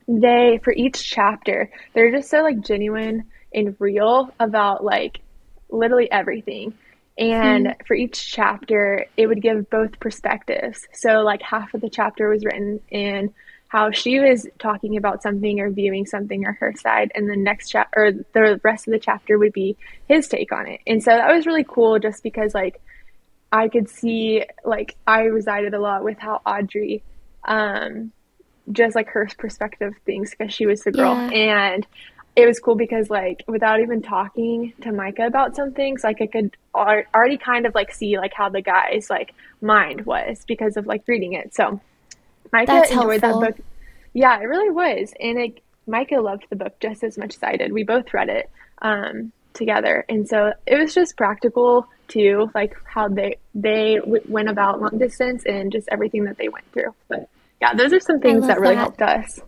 they 0.07 0.61
for 0.63 0.73
each 0.73 1.09
chapter 1.09 1.71
they're 1.95 2.11
just 2.11 2.29
so 2.29 2.43
like 2.43 2.61
genuine 2.61 3.25
and 3.55 3.75
real 3.79 4.31
about 4.39 4.85
like 4.85 5.21
literally 5.71 6.11
everything. 6.11 6.75
And 7.17 7.67
mm-hmm. 7.67 7.83
for 7.87 7.95
each 7.95 8.31
chapter 8.33 9.07
it 9.17 9.27
would 9.27 9.41
give 9.41 9.71
both 9.71 9.99
perspectives. 10.01 10.87
So 10.93 11.21
like 11.21 11.43
half 11.43 11.73
of 11.75 11.81
the 11.81 11.91
chapter 11.91 12.29
was 12.29 12.45
written 12.45 12.81
in 12.91 13.33
how 13.75 13.91
she 13.91 14.21
was 14.21 14.47
talking 14.61 14.97
about 14.97 15.21
something 15.21 15.59
or 15.59 15.69
viewing 15.69 16.07
something 16.07 16.47
or 16.47 16.53
her 16.53 16.73
side 16.77 17.11
and 17.17 17.29
the 17.29 17.35
next 17.35 17.71
chapter 17.71 18.05
or 18.05 18.13
the 18.13 18.61
rest 18.63 18.87
of 18.87 18.93
the 18.93 19.01
chapter 19.01 19.37
would 19.37 19.53
be 19.53 19.77
his 20.07 20.29
take 20.29 20.53
on 20.53 20.69
it. 20.69 20.81
And 20.87 21.03
so 21.03 21.11
that 21.11 21.35
was 21.35 21.45
really 21.45 21.65
cool 21.65 21.99
just 21.99 22.23
because 22.23 22.55
like 22.55 22.81
i 23.51 23.67
could 23.67 23.89
see 23.89 24.45
like 24.65 24.97
i 25.09 25.23
resided 25.23 25.75
a 25.75 25.81
lot 25.81 26.05
with 26.05 26.19
how 26.19 26.41
audrey 26.47 27.03
um 27.45 28.13
just 28.71 28.95
like 28.95 29.09
her 29.09 29.29
perspective 29.39 29.93
things 30.07 30.31
because 30.31 30.55
she 30.55 30.67
was 30.67 30.83
the 30.83 30.93
girl. 30.93 31.15
Yeah. 31.15 31.73
and 31.75 31.87
it 32.37 32.47
was 32.47 32.61
cool 32.61 32.77
because 32.77 33.11
like 33.11 33.43
without 33.49 33.81
even 33.81 34.03
talking 34.03 34.73
to 34.83 34.93
micah 34.93 35.27
about 35.27 35.57
some 35.57 35.73
things 35.73 36.05
like 36.05 36.21
i 36.21 36.29
could 36.29 36.57
already 36.77 37.39
kind 37.39 37.67
of 37.67 37.75
like 37.75 37.93
see 37.93 38.19
like 38.19 38.35
how 38.35 38.49
the 38.49 38.63
guy's 38.63 39.11
like 39.11 39.35
mind 39.61 40.07
was 40.07 40.45
because 40.47 40.77
of 40.77 40.87
like 40.87 41.03
reading 41.09 41.33
it. 41.33 41.55
So 41.55 41.81
Micah 42.55 42.67
That's 42.67 42.91
enjoyed 42.93 43.21
helpful. 43.21 43.41
that 43.41 43.57
book. 43.57 43.67
Yeah, 44.13 44.39
it 44.39 44.45
really 44.45 44.71
was, 44.71 45.13
and 45.19 45.39
it, 45.39 45.61
Micah 45.89 46.21
loved 46.21 46.47
the 46.51 46.57
book 46.57 46.79
just 46.79 47.03
as 47.03 47.19
much 47.19 47.35
as 47.35 47.43
I 47.43 47.57
did. 47.57 47.73
We 47.73 47.83
both 47.83 48.15
read 48.15 48.29
it 48.29 48.49
um, 48.81 49.33
together, 49.55 50.05
and 50.09 50.29
so 50.29 50.53
it 50.65 50.79
was 50.79 50.95
just 50.95 51.17
practical 51.17 51.89
too, 52.07 52.53
like 52.55 52.77
how 52.85 53.09
they 53.09 53.39
they 53.57 53.97
w- 53.97 54.23
went 54.29 54.49
about 54.49 54.81
long 54.81 54.99
distance 54.99 55.45
and 55.45 55.73
just 55.73 55.89
everything 55.91 56.27
that 56.27 56.37
they 56.39 56.49
went 56.49 56.71
through. 56.73 56.95
But 57.09 57.29
yeah, 57.61 57.75
those 57.75 57.93
are 57.93 57.99
some 57.99 58.21
things 58.21 58.47
that 58.47 58.61
really 58.61 58.77
that. 58.77 58.81
helped 58.81 59.03
us. 59.03 59.41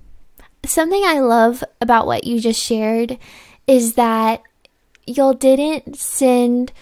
Something 0.65 1.03
I 1.05 1.21
love 1.21 1.63
about 1.81 2.09
what 2.09 2.25
you 2.25 2.41
just 2.41 2.61
shared 2.61 3.19
is 3.69 3.95
that 3.95 4.43
y'all 5.07 5.33
didn't 5.33 5.97
send 5.97 6.73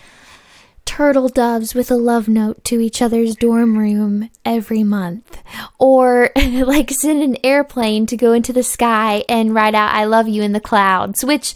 turtle 0.85 1.29
doves 1.29 1.75
with 1.75 1.91
a 1.91 1.97
love 1.97 2.29
note 2.29 2.63
to 2.65 2.81
each 2.81 3.03
other's 3.03 3.37
dorm 3.37 3.79
room 3.79 4.31
every 4.45 4.83
month. 4.83 5.43
Or 5.79 6.31
like 6.37 6.91
send 6.91 7.23
an 7.23 7.37
airplane 7.45 8.07
to 8.07 8.17
go 8.17 8.33
into 8.33 8.53
the 8.53 8.63
sky 8.63 9.25
and 9.29 9.55
write 9.55 9.75
out 9.75 9.95
I 9.95 10.05
love 10.05 10.29
you 10.29 10.43
in 10.43 10.53
the 10.53 10.61
clouds, 10.61 11.25
which 11.25 11.55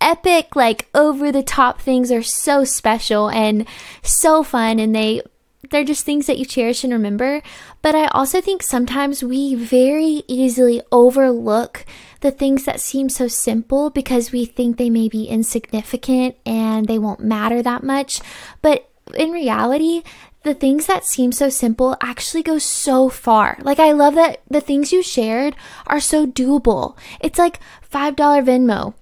epic 0.00 0.54
like 0.54 0.88
over 0.94 1.32
the 1.32 1.42
top 1.42 1.80
things 1.80 2.12
are 2.12 2.22
so 2.22 2.64
special 2.64 3.30
and 3.30 3.66
so 4.02 4.42
fun 4.42 4.78
and 4.78 4.94
they 4.94 5.22
they're 5.70 5.84
just 5.84 6.04
things 6.04 6.26
that 6.26 6.38
you 6.38 6.44
cherish 6.44 6.84
and 6.84 6.92
remember. 6.92 7.42
But 7.86 7.94
I 7.94 8.08
also 8.08 8.40
think 8.40 8.64
sometimes 8.64 9.22
we 9.22 9.54
very 9.54 10.24
easily 10.26 10.82
overlook 10.90 11.86
the 12.20 12.32
things 12.32 12.64
that 12.64 12.80
seem 12.80 13.08
so 13.08 13.28
simple 13.28 13.90
because 13.90 14.32
we 14.32 14.44
think 14.44 14.76
they 14.76 14.90
may 14.90 15.08
be 15.08 15.28
insignificant 15.28 16.34
and 16.44 16.88
they 16.88 16.98
won't 16.98 17.20
matter 17.20 17.62
that 17.62 17.84
much. 17.84 18.20
But 18.60 18.90
in 19.14 19.30
reality, 19.30 20.02
the 20.42 20.52
things 20.52 20.86
that 20.86 21.04
seem 21.04 21.30
so 21.30 21.48
simple 21.48 21.96
actually 22.00 22.42
go 22.42 22.58
so 22.58 23.08
far. 23.08 23.56
Like, 23.60 23.78
I 23.78 23.92
love 23.92 24.16
that 24.16 24.40
the 24.50 24.60
things 24.60 24.92
you 24.92 25.00
shared 25.00 25.54
are 25.86 26.00
so 26.00 26.26
doable. 26.26 26.96
It's 27.20 27.38
like 27.38 27.60
$5 27.88 28.16
Venmo. 28.16 28.94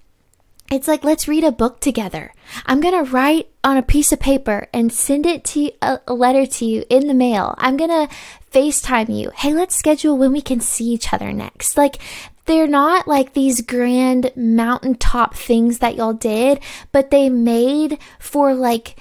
It's 0.71 0.87
like, 0.87 1.03
let's 1.03 1.27
read 1.27 1.43
a 1.43 1.51
book 1.51 1.79
together. 1.79 2.33
I'm 2.65 2.81
going 2.81 3.05
to 3.05 3.11
write 3.11 3.49
on 3.63 3.77
a 3.77 3.83
piece 3.83 4.11
of 4.11 4.19
paper 4.19 4.67
and 4.73 4.91
send 4.91 5.25
it 5.25 5.43
to 5.45 5.71
a, 5.81 5.99
a 6.07 6.13
letter 6.13 6.45
to 6.45 6.65
you 6.65 6.83
in 6.89 7.07
the 7.07 7.13
mail. 7.13 7.53
I'm 7.59 7.77
going 7.77 7.91
to 7.91 8.13
FaceTime 8.51 9.15
you. 9.15 9.31
Hey, 9.35 9.53
let's 9.53 9.75
schedule 9.75 10.17
when 10.17 10.31
we 10.31 10.41
can 10.41 10.59
see 10.61 10.85
each 10.85 11.13
other 11.13 11.31
next. 11.31 11.77
Like, 11.77 11.99
they're 12.45 12.67
not 12.67 13.07
like 13.07 13.33
these 13.33 13.61
grand 13.61 14.31
mountaintop 14.35 15.35
things 15.35 15.79
that 15.79 15.95
y'all 15.95 16.13
did, 16.13 16.59
but 16.91 17.11
they 17.11 17.29
made 17.29 17.99
for 18.19 18.53
like 18.53 18.95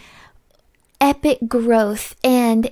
epic 1.01 1.39
growth 1.49 2.15
and 2.25 2.71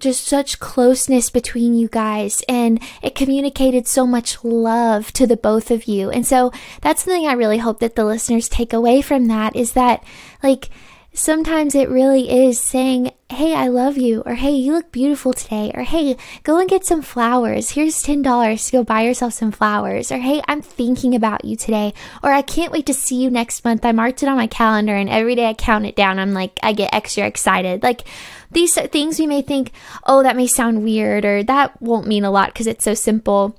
just 0.00 0.26
such 0.26 0.58
closeness 0.58 1.30
between 1.30 1.74
you 1.74 1.88
guys 1.88 2.42
and 2.48 2.80
it 3.02 3.14
communicated 3.14 3.86
so 3.86 4.06
much 4.06 4.42
love 4.42 5.12
to 5.12 5.26
the 5.26 5.36
both 5.36 5.70
of 5.70 5.84
you. 5.84 6.10
And 6.10 6.26
so 6.26 6.52
that's 6.80 7.04
something 7.04 7.26
I 7.26 7.32
really 7.32 7.58
hope 7.58 7.80
that 7.80 7.96
the 7.96 8.04
listeners 8.04 8.48
take 8.48 8.72
away 8.72 9.02
from 9.02 9.28
that 9.28 9.54
is 9.54 9.72
that 9.72 10.02
like 10.42 10.70
sometimes 11.12 11.74
it 11.74 11.88
really 11.88 12.30
is 12.30 12.58
saying, 12.58 13.12
Hey, 13.28 13.54
I 13.54 13.68
love 13.68 13.96
you, 13.96 14.22
or 14.26 14.34
Hey, 14.34 14.52
you 14.52 14.72
look 14.72 14.90
beautiful 14.92 15.32
today, 15.32 15.70
or 15.74 15.82
Hey, 15.82 16.16
go 16.42 16.58
and 16.58 16.68
get 16.68 16.84
some 16.84 17.02
flowers. 17.02 17.70
Here's 17.70 18.02
$10 18.02 18.66
to 18.66 18.72
go 18.72 18.84
buy 18.84 19.02
yourself 19.02 19.32
some 19.32 19.52
flowers, 19.52 20.10
or 20.10 20.18
Hey, 20.18 20.42
I'm 20.48 20.62
thinking 20.62 21.14
about 21.14 21.44
you 21.44 21.56
today, 21.56 21.94
or 22.22 22.32
I 22.32 22.42
can't 22.42 22.72
wait 22.72 22.86
to 22.86 22.94
see 22.94 23.22
you 23.22 23.30
next 23.30 23.64
month. 23.64 23.84
I 23.84 23.92
marked 23.92 24.22
it 24.22 24.28
on 24.28 24.36
my 24.36 24.46
calendar, 24.46 24.94
and 24.94 25.08
every 25.08 25.34
day 25.34 25.46
I 25.46 25.54
count 25.54 25.86
it 25.86 25.96
down, 25.96 26.18
I'm 26.18 26.32
like, 26.32 26.58
I 26.62 26.72
get 26.72 26.94
extra 26.94 27.26
excited. 27.26 27.82
Like, 27.82 28.04
these 28.50 28.74
things 28.74 29.18
we 29.18 29.26
may 29.26 29.42
think, 29.42 29.72
oh, 30.06 30.22
that 30.22 30.36
may 30.36 30.46
sound 30.46 30.82
weird, 30.82 31.24
or 31.24 31.42
that 31.44 31.80
won't 31.80 32.06
mean 32.06 32.24
a 32.24 32.30
lot 32.30 32.52
because 32.52 32.66
it's 32.66 32.84
so 32.84 32.94
simple 32.94 33.56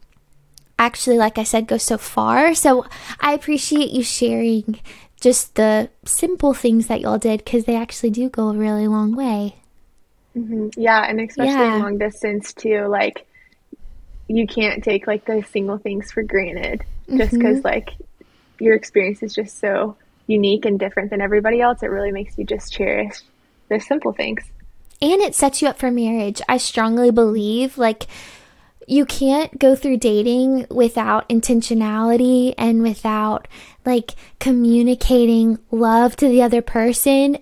actually, 0.81 1.17
like 1.17 1.37
I 1.37 1.43
said, 1.43 1.67
go 1.67 1.77
so 1.77 1.97
far. 1.97 2.55
So 2.55 2.85
I 3.19 3.33
appreciate 3.33 3.91
you 3.91 4.03
sharing 4.03 4.79
just 5.21 5.55
the 5.55 5.89
simple 6.03 6.53
things 6.53 6.87
that 6.87 7.01
y'all 7.01 7.19
did 7.19 7.45
because 7.45 7.65
they 7.65 7.75
actually 7.75 8.09
do 8.09 8.29
go 8.29 8.49
a 8.49 8.53
really 8.53 8.87
long 8.87 9.15
way. 9.15 9.55
Mm-hmm. 10.35 10.69
Yeah, 10.75 11.05
and 11.07 11.21
especially 11.21 11.53
yeah. 11.53 11.77
long 11.77 11.99
distance 11.99 12.51
too. 12.53 12.87
Like 12.87 13.27
you 14.27 14.47
can't 14.47 14.83
take 14.83 15.05
like 15.05 15.25
the 15.25 15.43
single 15.51 15.77
things 15.77 16.11
for 16.11 16.23
granted 16.23 16.81
just 17.15 17.31
because 17.31 17.57
mm-hmm. 17.57 17.67
like 17.67 17.91
your 18.59 18.73
experience 18.73 19.21
is 19.21 19.35
just 19.35 19.59
so 19.59 19.95
unique 20.25 20.65
and 20.65 20.79
different 20.79 21.11
than 21.11 21.21
everybody 21.21 21.61
else. 21.61 21.83
It 21.83 21.87
really 21.87 22.11
makes 22.11 22.37
you 22.37 22.43
just 22.43 22.73
cherish 22.73 23.21
the 23.69 23.79
simple 23.79 24.13
things. 24.13 24.43
And 25.01 25.21
it 25.21 25.35
sets 25.35 25.61
you 25.61 25.67
up 25.67 25.79
for 25.79 25.91
marriage. 25.91 26.41
I 26.47 26.57
strongly 26.57 27.11
believe 27.11 27.77
like 27.77 28.07
you 28.87 29.05
can't 29.05 29.57
go 29.57 29.75
through 29.75 29.97
dating 29.97 30.67
without 30.69 31.27
intentionality 31.29 32.53
and 32.57 32.81
without 32.81 33.47
like 33.85 34.15
communicating 34.39 35.59
love 35.71 36.15
to 36.17 36.27
the 36.27 36.41
other 36.41 36.61
person 36.61 37.37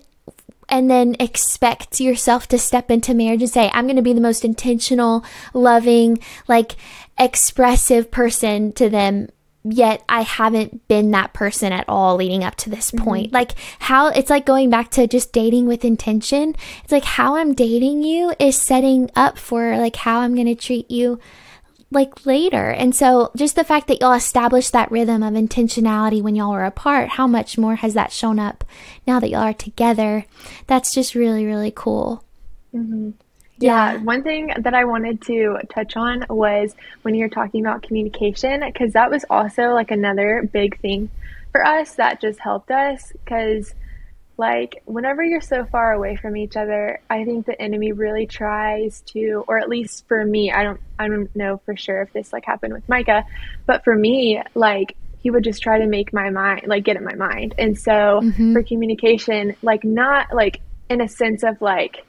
and 0.70 0.88
then 0.88 1.16
expect 1.18 2.00
yourself 2.00 2.46
to 2.48 2.58
step 2.58 2.90
into 2.90 3.12
marriage 3.12 3.42
and 3.42 3.50
say, 3.50 3.70
I'm 3.74 3.86
going 3.86 3.96
to 3.96 4.02
be 4.02 4.12
the 4.12 4.20
most 4.20 4.44
intentional, 4.44 5.24
loving, 5.52 6.20
like 6.46 6.76
expressive 7.18 8.10
person 8.10 8.72
to 8.74 8.88
them. 8.88 9.28
Yet 9.62 10.02
I 10.08 10.22
haven't 10.22 10.88
been 10.88 11.10
that 11.10 11.34
person 11.34 11.72
at 11.72 11.84
all 11.86 12.16
leading 12.16 12.42
up 12.42 12.56
to 12.56 12.70
this 12.70 12.90
mm-hmm. 12.90 13.04
point. 13.04 13.32
Like, 13.32 13.52
how 13.78 14.08
it's 14.08 14.30
like 14.30 14.46
going 14.46 14.70
back 14.70 14.90
to 14.92 15.06
just 15.06 15.32
dating 15.32 15.66
with 15.66 15.84
intention. 15.84 16.56
It's 16.82 16.92
like 16.92 17.04
how 17.04 17.36
I'm 17.36 17.54
dating 17.54 18.02
you 18.02 18.32
is 18.38 18.56
setting 18.56 19.10
up 19.14 19.38
for 19.38 19.76
like 19.76 19.96
how 19.96 20.20
I'm 20.20 20.34
going 20.34 20.46
to 20.46 20.54
treat 20.54 20.90
you 20.90 21.18
like 21.90 22.24
later. 22.24 22.70
And 22.70 22.94
so 22.94 23.32
just 23.36 23.56
the 23.56 23.64
fact 23.64 23.88
that 23.88 24.00
y'all 24.00 24.12
established 24.12 24.72
that 24.72 24.90
rhythm 24.90 25.22
of 25.22 25.34
intentionality 25.34 26.22
when 26.22 26.36
y'all 26.36 26.52
were 26.52 26.64
apart, 26.64 27.10
how 27.10 27.26
much 27.26 27.58
more 27.58 27.76
has 27.76 27.94
that 27.94 28.12
shown 28.12 28.38
up 28.38 28.64
now 29.06 29.20
that 29.20 29.28
y'all 29.28 29.40
are 29.40 29.52
together? 29.52 30.24
That's 30.68 30.94
just 30.94 31.14
really, 31.14 31.44
really 31.44 31.72
cool. 31.74 32.24
Mm-hmm. 32.74 33.10
Yeah. 33.60 33.92
yeah, 33.92 33.98
one 34.02 34.22
thing 34.22 34.52
that 34.58 34.74
I 34.74 34.84
wanted 34.84 35.22
to 35.22 35.58
touch 35.72 35.96
on 35.96 36.24
was 36.28 36.74
when 37.02 37.14
you're 37.14 37.28
talking 37.28 37.64
about 37.64 37.82
communication, 37.82 38.60
because 38.60 38.94
that 38.94 39.10
was 39.10 39.24
also 39.28 39.74
like 39.74 39.90
another 39.90 40.48
big 40.50 40.80
thing 40.80 41.10
for 41.52 41.64
us 41.64 41.94
that 41.96 42.20
just 42.20 42.40
helped 42.40 42.70
us. 42.70 43.12
Because 43.12 43.74
like 44.40 44.82
whenever 44.86 45.22
you're 45.22 45.42
so 45.42 45.66
far 45.66 45.92
away 45.92 46.16
from 46.16 46.34
each 46.34 46.56
other 46.56 46.98
i 47.10 47.24
think 47.24 47.44
the 47.44 47.60
enemy 47.60 47.92
really 47.92 48.26
tries 48.26 49.02
to 49.02 49.44
or 49.46 49.58
at 49.58 49.68
least 49.68 50.08
for 50.08 50.24
me 50.24 50.50
i 50.50 50.62
don't 50.64 50.80
i 50.98 51.06
don't 51.06 51.34
know 51.36 51.60
for 51.66 51.76
sure 51.76 52.00
if 52.00 52.12
this 52.14 52.32
like 52.32 52.44
happened 52.46 52.72
with 52.72 52.88
micah 52.88 53.22
but 53.66 53.84
for 53.84 53.94
me 53.94 54.40
like 54.54 54.96
he 55.18 55.30
would 55.30 55.44
just 55.44 55.62
try 55.62 55.78
to 55.78 55.86
make 55.86 56.14
my 56.14 56.30
mind 56.30 56.62
like 56.66 56.84
get 56.84 56.96
in 56.96 57.04
my 57.04 57.14
mind 57.14 57.54
and 57.58 57.78
so 57.78 57.92
mm-hmm. 58.22 58.54
for 58.54 58.62
communication 58.62 59.54
like 59.60 59.84
not 59.84 60.34
like 60.34 60.62
in 60.88 61.02
a 61.02 61.08
sense 61.08 61.42
of 61.42 61.60
like 61.60 62.06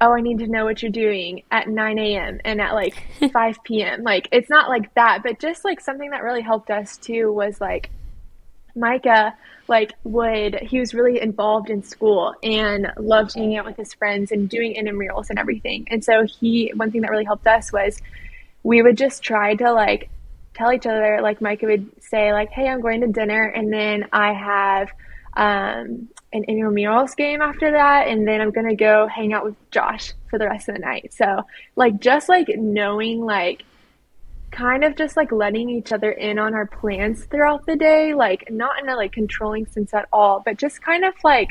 oh 0.00 0.12
i 0.12 0.20
need 0.20 0.38
to 0.38 0.46
know 0.46 0.64
what 0.64 0.82
you're 0.82 0.90
doing 0.90 1.42
at 1.50 1.68
9 1.68 1.98
a.m 1.98 2.40
and 2.44 2.60
at 2.60 2.74
like 2.74 3.06
5 3.32 3.64
p.m 3.64 4.02
like 4.02 4.28
it's 4.32 4.50
not 4.50 4.68
like 4.68 4.92
that 4.94 5.22
but 5.22 5.38
just 5.38 5.64
like 5.64 5.80
something 5.80 6.10
that 6.10 6.22
really 6.22 6.42
helped 6.42 6.70
us 6.70 6.96
too 6.96 7.32
was 7.32 7.60
like 7.60 7.90
Micah 8.76 9.34
like 9.68 9.94
would 10.04 10.54
he 10.60 10.78
was 10.78 10.94
really 10.94 11.20
involved 11.20 11.70
in 11.70 11.82
school 11.82 12.34
and 12.42 12.92
loved 12.98 13.34
hanging 13.34 13.56
out 13.56 13.64
with 13.64 13.76
his 13.76 13.94
friends 13.94 14.30
and 14.30 14.48
doing 14.48 14.74
intramurals 14.74 15.30
and 15.30 15.38
everything. 15.38 15.86
And 15.90 16.04
so 16.04 16.24
he 16.24 16.72
one 16.76 16.92
thing 16.92 17.00
that 17.00 17.10
really 17.10 17.24
helped 17.24 17.46
us 17.46 17.72
was 17.72 18.00
we 18.62 18.82
would 18.82 18.96
just 18.96 19.22
try 19.22 19.54
to 19.54 19.72
like 19.72 20.08
tell 20.54 20.72
each 20.72 20.86
other 20.86 21.20
like 21.20 21.40
Micah 21.40 21.66
would 21.66 21.90
say 22.02 22.32
like, 22.32 22.50
"Hey, 22.50 22.68
I'm 22.68 22.80
going 22.80 23.00
to 23.00 23.08
dinner 23.08 23.42
and 23.42 23.72
then 23.72 24.06
I 24.12 24.32
have 24.32 24.90
um, 25.36 26.08
an 26.32 26.44
intramurals 26.48 27.16
game 27.16 27.40
after 27.40 27.70
that, 27.72 28.08
and 28.08 28.26
then 28.26 28.40
I'm 28.40 28.50
gonna 28.50 28.74
go 28.74 29.06
hang 29.06 29.32
out 29.32 29.44
with 29.44 29.54
Josh 29.70 30.12
for 30.28 30.38
the 30.38 30.46
rest 30.46 30.68
of 30.68 30.74
the 30.74 30.80
night. 30.80 31.12
So, 31.14 31.42
like, 31.76 32.00
just 32.00 32.28
like 32.28 32.48
knowing, 32.56 33.20
like, 33.24 33.64
kind 34.50 34.84
of 34.84 34.96
just 34.96 35.16
like 35.16 35.30
letting 35.32 35.68
each 35.68 35.92
other 35.92 36.10
in 36.10 36.38
on 36.38 36.54
our 36.54 36.66
plans 36.66 37.26
throughout 37.26 37.66
the 37.66 37.76
day, 37.76 38.14
like 38.14 38.50
not 38.50 38.80
in 38.82 38.88
a 38.88 38.96
like 38.96 39.12
controlling 39.12 39.66
sense 39.66 39.92
at 39.92 40.08
all, 40.12 40.42
but 40.44 40.56
just 40.56 40.82
kind 40.82 41.04
of 41.04 41.14
like 41.22 41.50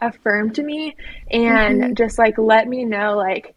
affirm 0.00 0.52
to 0.52 0.62
me 0.62 0.96
and 1.30 1.80
mm-hmm. 1.80 1.94
just 1.94 2.18
like 2.18 2.36
let 2.36 2.68
me 2.68 2.84
know 2.84 3.16
like 3.16 3.54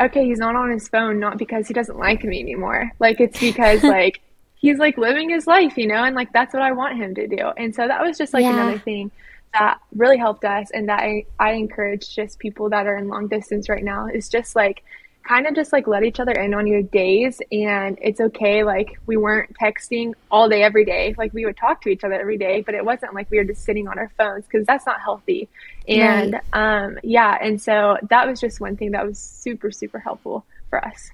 okay, 0.00 0.26
he's 0.26 0.38
not 0.38 0.54
on 0.54 0.70
his 0.70 0.88
phone 0.88 1.18
not 1.18 1.38
because 1.38 1.66
he 1.66 1.74
doesn't 1.74 1.98
like 1.98 2.22
me 2.22 2.40
anymore. 2.40 2.92
Like 3.00 3.20
it's 3.20 3.40
because 3.40 3.82
like 3.82 4.20
he's 4.58 4.78
like 4.78 4.98
living 4.98 5.30
his 5.30 5.46
life, 5.46 5.76
you 5.76 5.86
know, 5.86 6.04
and 6.04 6.14
like 6.14 6.32
that's 6.32 6.52
what 6.52 6.62
I 6.62 6.72
want 6.72 6.96
him 6.96 7.14
to 7.14 7.26
do. 7.26 7.48
And 7.56 7.74
so 7.74 7.86
that 7.86 8.02
was 8.02 8.18
just 8.18 8.34
like 8.34 8.42
yeah. 8.42 8.54
another 8.54 8.78
thing 8.78 9.10
that 9.52 9.78
really 9.94 10.18
helped 10.18 10.44
us 10.44 10.70
and 10.72 10.88
that 10.88 11.00
I, 11.00 11.24
I 11.38 11.52
encourage 11.52 12.14
just 12.14 12.38
people 12.38 12.68
that 12.70 12.86
are 12.86 12.96
in 12.96 13.08
long 13.08 13.28
distance 13.28 13.68
right 13.68 13.82
now 13.82 14.06
is 14.06 14.28
just 14.28 14.54
like 14.54 14.82
kind 15.28 15.46
of 15.46 15.54
just 15.54 15.72
like 15.72 15.86
let 15.86 16.04
each 16.04 16.20
other 16.20 16.32
in 16.32 16.54
on 16.54 16.66
your 16.66 16.82
days 16.82 17.40
and 17.52 17.98
it's 18.00 18.20
okay 18.20 18.64
like 18.64 18.98
we 19.06 19.16
weren't 19.16 19.54
texting 19.58 20.14
all 20.30 20.48
day 20.48 20.62
every 20.62 20.86
day 20.86 21.14
like 21.18 21.34
we 21.34 21.44
would 21.44 21.56
talk 21.56 21.82
to 21.82 21.90
each 21.90 22.02
other 22.02 22.14
every 22.14 22.38
day 22.38 22.62
but 22.62 22.74
it 22.74 22.82
wasn't 22.82 23.12
like 23.12 23.30
we 23.30 23.36
were 23.36 23.44
just 23.44 23.62
sitting 23.62 23.86
on 23.88 23.98
our 23.98 24.10
phones 24.16 24.46
because 24.46 24.66
that's 24.66 24.86
not 24.86 25.00
healthy 25.02 25.46
and 25.86 26.32
right. 26.54 26.84
um 26.84 26.98
yeah 27.02 27.36
and 27.42 27.60
so 27.60 27.98
that 28.08 28.26
was 28.26 28.40
just 28.40 28.58
one 28.58 28.76
thing 28.76 28.92
that 28.92 29.06
was 29.06 29.18
super 29.18 29.70
super 29.70 29.98
helpful 29.98 30.46
for 30.70 30.82
us 30.82 31.10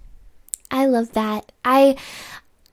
i 0.70 0.86
love 0.86 1.12
that 1.14 1.50
i 1.64 1.96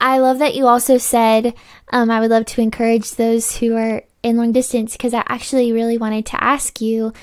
i 0.01 0.17
love 0.19 0.39
that 0.39 0.55
you 0.55 0.67
also 0.67 0.97
said 0.97 1.53
um 1.93 2.11
i 2.11 2.19
would 2.19 2.31
love 2.31 2.45
to 2.45 2.61
encourage 2.61 3.11
those 3.11 3.57
who 3.57 3.75
are 3.75 4.03
in 4.23 4.35
long 4.35 4.51
distance 4.51 4.91
because 4.93 5.13
i 5.13 5.23
actually 5.27 5.71
really 5.71 5.97
wanted 5.97 6.25
to 6.25 6.43
ask 6.43 6.81
you 6.81 7.13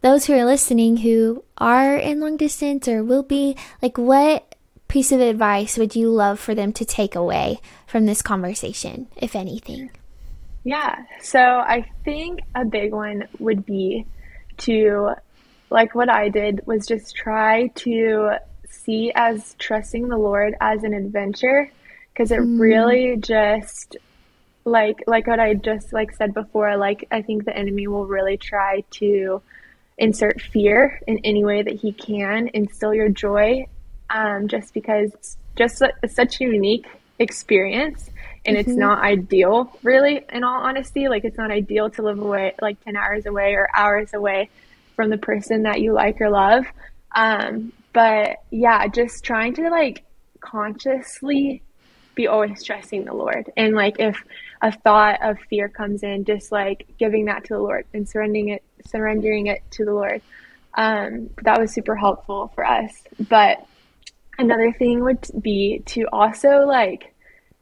those 0.00 0.26
who 0.26 0.34
are 0.34 0.44
listening 0.44 0.98
who 0.98 1.44
are 1.58 1.96
in 1.96 2.20
long 2.20 2.36
distance 2.36 2.86
or 2.88 3.02
will 3.02 3.22
be, 3.22 3.56
like 3.82 3.98
what 3.98 4.54
piece 4.86 5.12
of 5.12 5.20
advice 5.20 5.76
would 5.76 5.94
you 5.96 6.08
love 6.08 6.38
for 6.38 6.54
them 6.54 6.72
to 6.72 6.84
take 6.84 7.14
away 7.14 7.58
from 7.86 8.06
this 8.06 8.22
conversation, 8.22 9.08
if 9.16 9.34
anything? 9.34 9.90
Yeah, 10.64 10.96
so 11.20 11.40
I 11.40 11.90
think 12.04 12.40
a 12.54 12.64
big 12.64 12.92
one 12.92 13.28
would 13.38 13.66
be 13.66 14.06
to, 14.58 15.14
like 15.70 15.94
what 15.94 16.08
I 16.08 16.28
did, 16.28 16.66
was 16.66 16.86
just 16.86 17.14
try 17.14 17.68
to 17.76 18.38
see 18.68 19.12
as 19.14 19.54
trusting 19.58 20.08
the 20.08 20.16
Lord 20.16 20.54
as 20.60 20.84
an 20.84 20.94
adventure 20.94 21.70
because 22.18 22.32
it 22.32 22.40
mm. 22.40 22.58
really 22.58 23.16
just 23.16 23.96
like 24.64 25.04
like 25.06 25.28
what 25.28 25.38
I 25.38 25.54
just 25.54 25.92
like 25.92 26.12
said 26.16 26.34
before 26.34 26.76
like 26.76 27.06
I 27.12 27.22
think 27.22 27.44
the 27.44 27.56
enemy 27.56 27.86
will 27.86 28.06
really 28.06 28.36
try 28.36 28.82
to 28.92 29.40
insert 29.96 30.40
fear 30.40 31.00
in 31.06 31.18
any 31.24 31.44
way 31.44 31.62
that 31.62 31.74
he 31.74 31.92
can, 31.92 32.50
instill 32.54 32.94
your 32.94 33.08
joy, 33.08 33.66
um, 34.10 34.46
just 34.46 34.74
because 34.74 35.12
it's 35.14 35.36
just 35.56 35.80
a, 35.80 35.92
such 36.08 36.40
a 36.40 36.44
unique 36.44 36.86
experience 37.20 38.10
and 38.44 38.56
mm-hmm. 38.56 38.68
it's 38.68 38.76
not 38.76 39.02
ideal 39.02 39.76
really 39.82 40.24
in 40.32 40.44
all 40.44 40.60
honesty 40.60 41.08
like 41.08 41.24
it's 41.24 41.36
not 41.36 41.50
ideal 41.50 41.90
to 41.90 42.02
live 42.02 42.20
away 42.20 42.54
like 42.62 42.80
10 42.84 42.96
hours 42.96 43.26
away 43.26 43.54
or 43.54 43.68
hours 43.74 44.14
away 44.14 44.48
from 44.94 45.10
the 45.10 45.18
person 45.18 45.64
that 45.64 45.80
you 45.80 45.92
like 45.92 46.20
or 46.20 46.30
love 46.30 46.64
um, 47.16 47.72
but 47.92 48.36
yeah 48.52 48.86
just 48.86 49.24
trying 49.24 49.52
to 49.52 49.68
like 49.68 50.04
consciously 50.40 51.60
be 52.18 52.26
always 52.26 52.62
trusting 52.62 53.04
the 53.04 53.14
lord 53.14 53.50
and 53.56 53.74
like 53.74 53.96
if 53.98 54.22
a 54.60 54.70
thought 54.70 55.18
of 55.22 55.38
fear 55.48 55.68
comes 55.68 56.02
in 56.02 56.24
just 56.24 56.52
like 56.52 56.86
giving 56.98 57.24
that 57.26 57.44
to 57.44 57.54
the 57.54 57.60
lord 57.60 57.86
and 57.94 58.08
surrendering 58.08 58.48
it 58.50 58.62
surrendering 58.86 59.46
it 59.46 59.62
to 59.72 59.84
the 59.84 59.92
Lord. 59.92 60.22
Um, 60.74 61.30
that 61.42 61.60
was 61.60 61.72
super 61.72 61.96
helpful 61.96 62.52
for 62.54 62.64
us. 62.64 62.92
But 63.28 63.66
another 64.38 64.72
thing 64.72 65.02
would 65.02 65.26
be 65.40 65.82
to 65.86 66.06
also 66.12 66.64
like 66.66 67.14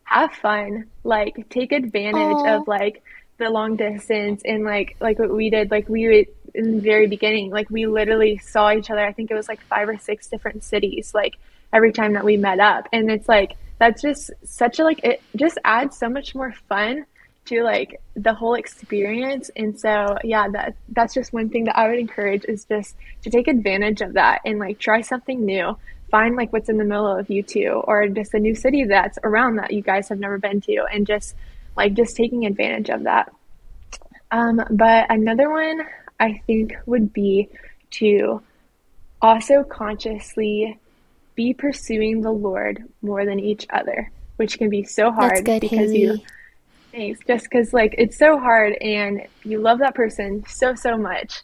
have 0.04 0.32
fun, 0.32 0.86
like 1.04 1.48
take 1.48 1.72
advantage 1.72 2.22
Aww. 2.22 2.60
of 2.60 2.68
like 2.68 3.02
the 3.38 3.50
long 3.50 3.76
distance 3.76 4.42
and 4.44 4.64
like 4.64 4.96
like 5.00 5.18
what 5.18 5.34
we 5.34 5.50
did. 5.50 5.70
Like 5.70 5.88
we 5.88 6.08
would 6.08 6.26
in 6.54 6.76
the 6.76 6.80
very 6.80 7.06
beginning, 7.06 7.50
like 7.50 7.70
we 7.70 7.86
literally 7.86 8.38
saw 8.38 8.72
each 8.72 8.90
other. 8.90 9.04
I 9.04 9.12
think 9.12 9.30
it 9.30 9.34
was 9.34 9.48
like 9.48 9.60
five 9.62 9.88
or 9.88 9.98
six 9.98 10.26
different 10.26 10.64
cities, 10.64 11.12
like 11.14 11.34
every 11.72 11.92
time 11.92 12.14
that 12.14 12.24
we 12.24 12.36
met 12.36 12.60
up, 12.60 12.88
and 12.92 13.10
it's 13.10 13.28
like 13.28 13.56
that's 13.78 14.02
just 14.02 14.30
such 14.44 14.78
a 14.78 14.84
like 14.84 15.04
it 15.04 15.22
just 15.34 15.58
adds 15.64 15.96
so 15.96 16.08
much 16.08 16.34
more 16.34 16.52
fun 16.68 17.04
to 17.46 17.62
like 17.62 18.00
the 18.14 18.34
whole 18.34 18.54
experience. 18.54 19.50
And 19.56 19.78
so 19.78 20.16
yeah 20.24 20.48
that 20.48 20.76
that's 20.88 21.14
just 21.14 21.32
one 21.32 21.48
thing 21.48 21.64
that 21.64 21.78
i 21.78 21.88
would 21.88 21.98
encourage 21.98 22.44
is 22.46 22.64
just 22.64 22.96
to 23.22 23.30
take 23.30 23.48
advantage 23.48 24.00
of 24.00 24.14
that 24.14 24.40
and 24.44 24.58
like 24.58 24.78
try 24.78 25.00
something 25.00 25.44
new. 25.44 25.76
Find 26.10 26.36
like 26.36 26.52
what's 26.52 26.68
in 26.68 26.78
the 26.78 26.84
middle 26.84 27.06
of 27.06 27.28
you 27.30 27.42
two 27.42 27.82
or 27.84 28.08
just 28.08 28.34
a 28.34 28.38
new 28.38 28.54
city 28.54 28.84
that's 28.84 29.18
around 29.24 29.56
that 29.56 29.72
you 29.72 29.82
guys 29.82 30.08
have 30.08 30.18
never 30.18 30.38
been 30.38 30.60
to 30.62 30.84
and 30.92 31.06
just 31.06 31.34
like 31.76 31.94
just 31.94 32.16
taking 32.16 32.46
advantage 32.46 32.90
of 32.90 33.04
that. 33.04 33.32
Um, 34.30 34.60
but 34.70 35.06
another 35.10 35.50
one 35.50 35.82
i 36.18 36.40
think 36.46 36.74
would 36.86 37.12
be 37.12 37.48
to 37.90 38.42
also 39.20 39.62
consciously 39.64 40.78
be 41.36 41.54
pursuing 41.54 42.20
the 42.20 42.32
lord 42.32 42.82
more 43.02 43.24
than 43.24 43.38
each 43.38 43.66
other 43.70 44.10
which 44.36 44.58
can 44.58 44.68
be 44.68 44.82
so 44.82 45.10
hard 45.12 45.44
good, 45.44 45.60
because 45.60 45.90
Haley. 45.90 46.00
you 46.00 46.20
Thanks. 46.96 47.20
Just 47.26 47.44
because, 47.44 47.74
like, 47.74 47.94
it's 47.98 48.16
so 48.16 48.38
hard 48.38 48.72
and 48.80 49.26
you 49.44 49.58
love 49.58 49.80
that 49.80 49.94
person 49.94 50.42
so, 50.48 50.74
so 50.74 50.96
much. 50.96 51.42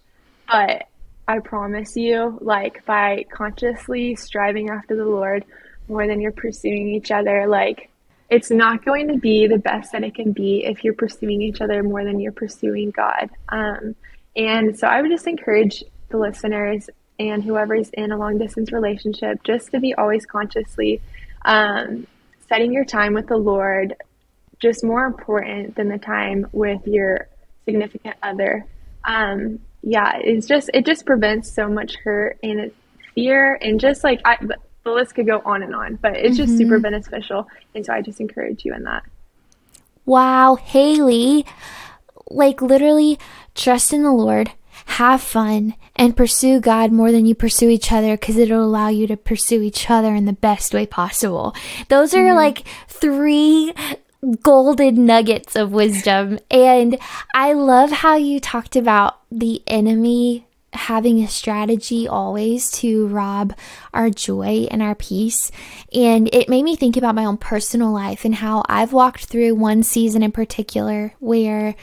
But 0.48 0.85
I 1.28 1.40
promise 1.40 1.94
you, 1.94 2.38
like, 2.40 2.87
by 2.87 3.26
consciously 3.31 4.14
striving 4.14 4.70
after 4.70 4.96
the 4.96 5.05
Lord 5.05 5.44
more 5.88 6.07
than 6.07 6.22
you're 6.22 6.33
pursuing 6.33 6.88
each 6.88 7.11
other. 7.11 7.46
Like, 7.46 7.90
it's 8.31 8.50
not 8.50 8.83
going 8.83 9.09
to 9.09 9.18
be 9.18 9.46
the 9.46 9.59
best 9.59 9.92
that 9.92 10.02
it 10.02 10.14
can 10.14 10.33
be 10.33 10.64
if 10.64 10.85
you're 10.85 10.94
pursuing 10.94 11.42
each 11.42 11.61
other 11.61 11.83
more 11.83 12.02
than 12.02 12.18
you're 12.18 12.33
pursuing 12.33 12.90
God. 12.90 13.28
Um, 13.50 13.94
and 14.35 14.78
so 14.78 14.87
I 14.87 15.02
would 15.02 15.11
just 15.11 15.26
encourage 15.26 15.85
the 16.09 16.16
listeners 16.16 16.88
and 17.30 17.42
whoever's 17.42 17.90
in 17.90 18.12
a 18.12 18.16
long 18.16 18.38
distance 18.38 18.72
relationship 18.72 19.42
just 19.44 19.70
to 19.70 19.80
be 19.80 19.94
always 19.94 20.26
consciously 20.26 21.00
um, 21.44 22.06
setting 22.48 22.72
your 22.72 22.85
time 22.85 23.14
with 23.14 23.26
the 23.26 23.37
Lord 23.37 23.94
just 24.61 24.85
more 24.85 25.04
important 25.04 25.74
than 25.74 25.88
the 25.88 25.98
time 25.98 26.46
with 26.52 26.87
your 26.87 27.28
significant 27.64 28.16
other. 28.22 28.64
Um, 29.04 29.58
yeah, 29.82 30.18
it's 30.22 30.46
just 30.46 30.70
it 30.72 30.87
just 30.87 31.04
prevents 31.04 31.50
so 31.50 31.68
much 31.68 31.96
hurt 31.96 32.38
and 32.42 32.70
fear 33.14 33.58
and 33.61 33.80
just 33.80 34.04
like 34.04 34.20
I, 34.24 34.38
the 34.85 34.90
list 34.90 35.14
could 35.14 35.26
go 35.26 35.42
on 35.44 35.62
and 35.62 35.74
on, 35.74 35.96
but 35.96 36.16
it's 36.16 36.37
mm-hmm. 36.37 36.46
just 36.46 36.56
super 36.56 36.74
mm-hmm. 36.74 36.82
beneficial. 36.82 37.48
And 37.74 37.85
so 37.85 37.92
I 37.92 38.00
just 38.02 38.20
encourage 38.20 38.64
you 38.64 38.74
in 38.74 38.85
that. 38.85 39.02
Wow, 40.04 40.56
Haley, 40.56 41.46
like 42.28 42.61
literally 42.61 43.18
trust 43.54 43.92
in 43.92 44.02
the 44.02 44.12
Lord, 44.12 44.52
have 44.87 45.21
fun, 45.21 45.75
and 45.97 46.16
pursue 46.16 46.61
God 46.61 46.92
more 46.92 47.12
than 47.12 47.27
you 47.27 47.35
pursue 47.35 47.68
each 47.68 47.92
other 47.92 48.16
because 48.16 48.37
it'll 48.37 48.64
allow 48.64 48.88
you 48.88 49.07
to 49.07 49.16
pursue 49.16 49.62
each 49.62 49.90
other 49.90 50.14
in 50.14 50.25
the 50.25 50.33
best 50.33 50.75
way 50.75 50.87
possible. 50.87 51.55
Those 51.88 52.14
are 52.14 52.25
mm-hmm. 52.25 52.37
like 52.37 52.64
three 52.88 53.75
golden 54.42 55.05
nuggets 55.05 55.57
of 55.57 55.73
wisdom. 55.73 56.38
And 56.51 56.99
I 57.35 57.53
love 57.53 57.90
how 57.90 58.16
you 58.16 58.40
talked 58.40 58.77
about 58.77 59.18
the 59.31 59.62
enemy 59.66 60.47
having 60.75 61.23
a 61.23 61.29
strategy 61.29 62.09
always 62.09 62.71
to 62.71 63.07
rob 63.09 63.55
our 63.92 64.09
joy 64.09 64.66
and 64.71 64.83
our 64.83 64.95
peace. 64.95 65.51
And 65.92 66.33
it 66.35 66.49
made 66.49 66.62
me 66.62 66.77
think 66.77 66.97
about 66.97 67.14
my 67.14 67.25
own 67.25 67.37
personal 67.37 67.92
life 67.92 68.25
and 68.25 68.37
how 68.37 68.62
I've 68.68 68.92
walked 68.92 69.27
through 69.27 69.55
one 69.55 69.83
season 69.83 70.23
in 70.23 70.33
particular 70.33 71.14
where 71.18 71.75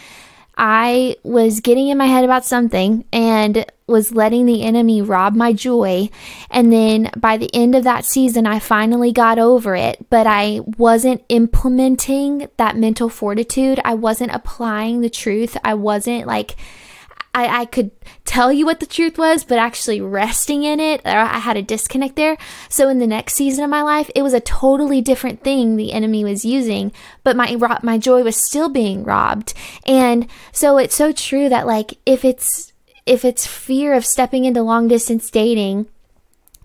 I 0.61 1.15
was 1.23 1.61
getting 1.61 1.87
in 1.87 1.97
my 1.97 2.07
head 2.07 2.25
about 2.25 2.45
something 2.45 3.05
and 3.13 3.65
was 3.87 4.11
letting 4.11 4.45
the 4.45 4.61
enemy 4.61 5.01
rob 5.01 5.33
my 5.33 5.53
joy. 5.53 6.09
And 6.51 6.71
then 6.71 7.09
by 7.15 7.37
the 7.37 7.49
end 7.55 7.75
of 7.75 7.85
that 7.85 8.03
season, 8.03 8.45
I 8.45 8.59
finally 8.59 9.13
got 9.13 9.39
over 9.39 9.73
it, 9.73 10.05
but 10.09 10.27
I 10.27 10.59
wasn't 10.77 11.23
implementing 11.29 12.49
that 12.57 12.75
mental 12.75 13.07
fortitude. 13.07 13.79
I 13.85 13.93
wasn't 13.93 14.35
applying 14.35 14.99
the 14.99 15.09
truth. 15.09 15.55
I 15.63 15.75
wasn't 15.75 16.27
like, 16.27 16.57
I, 17.39 17.61
I 17.61 17.65
could 17.65 17.91
tell 18.25 18.51
you 18.51 18.65
what 18.65 18.79
the 18.79 18.85
truth 18.85 19.17
was, 19.17 19.43
but 19.43 19.57
actually 19.57 20.01
resting 20.01 20.63
in 20.63 20.79
it, 20.79 21.01
I 21.05 21.39
had 21.39 21.57
a 21.57 21.61
disconnect 21.61 22.15
there. 22.15 22.37
So 22.67 22.89
in 22.89 22.99
the 22.99 23.07
next 23.07 23.35
season 23.35 23.63
of 23.63 23.69
my 23.69 23.81
life, 23.81 24.11
it 24.15 24.21
was 24.21 24.33
a 24.33 24.39
totally 24.39 25.01
different 25.01 25.43
thing 25.43 25.75
the 25.75 25.93
enemy 25.93 26.23
was 26.23 26.43
using, 26.43 26.91
but 27.23 27.35
my 27.35 27.55
my 27.81 27.97
joy 27.97 28.23
was 28.23 28.35
still 28.35 28.69
being 28.69 29.03
robbed. 29.03 29.53
And 29.85 30.27
so 30.51 30.77
it's 30.77 30.95
so 30.95 31.11
true 31.11 31.49
that 31.49 31.65
like 31.65 31.97
if 32.05 32.25
it's 32.25 32.73
if 33.05 33.23
it's 33.23 33.47
fear 33.47 33.93
of 33.93 34.05
stepping 34.05 34.45
into 34.45 34.61
long 34.61 34.87
distance 34.87 35.29
dating, 35.31 35.87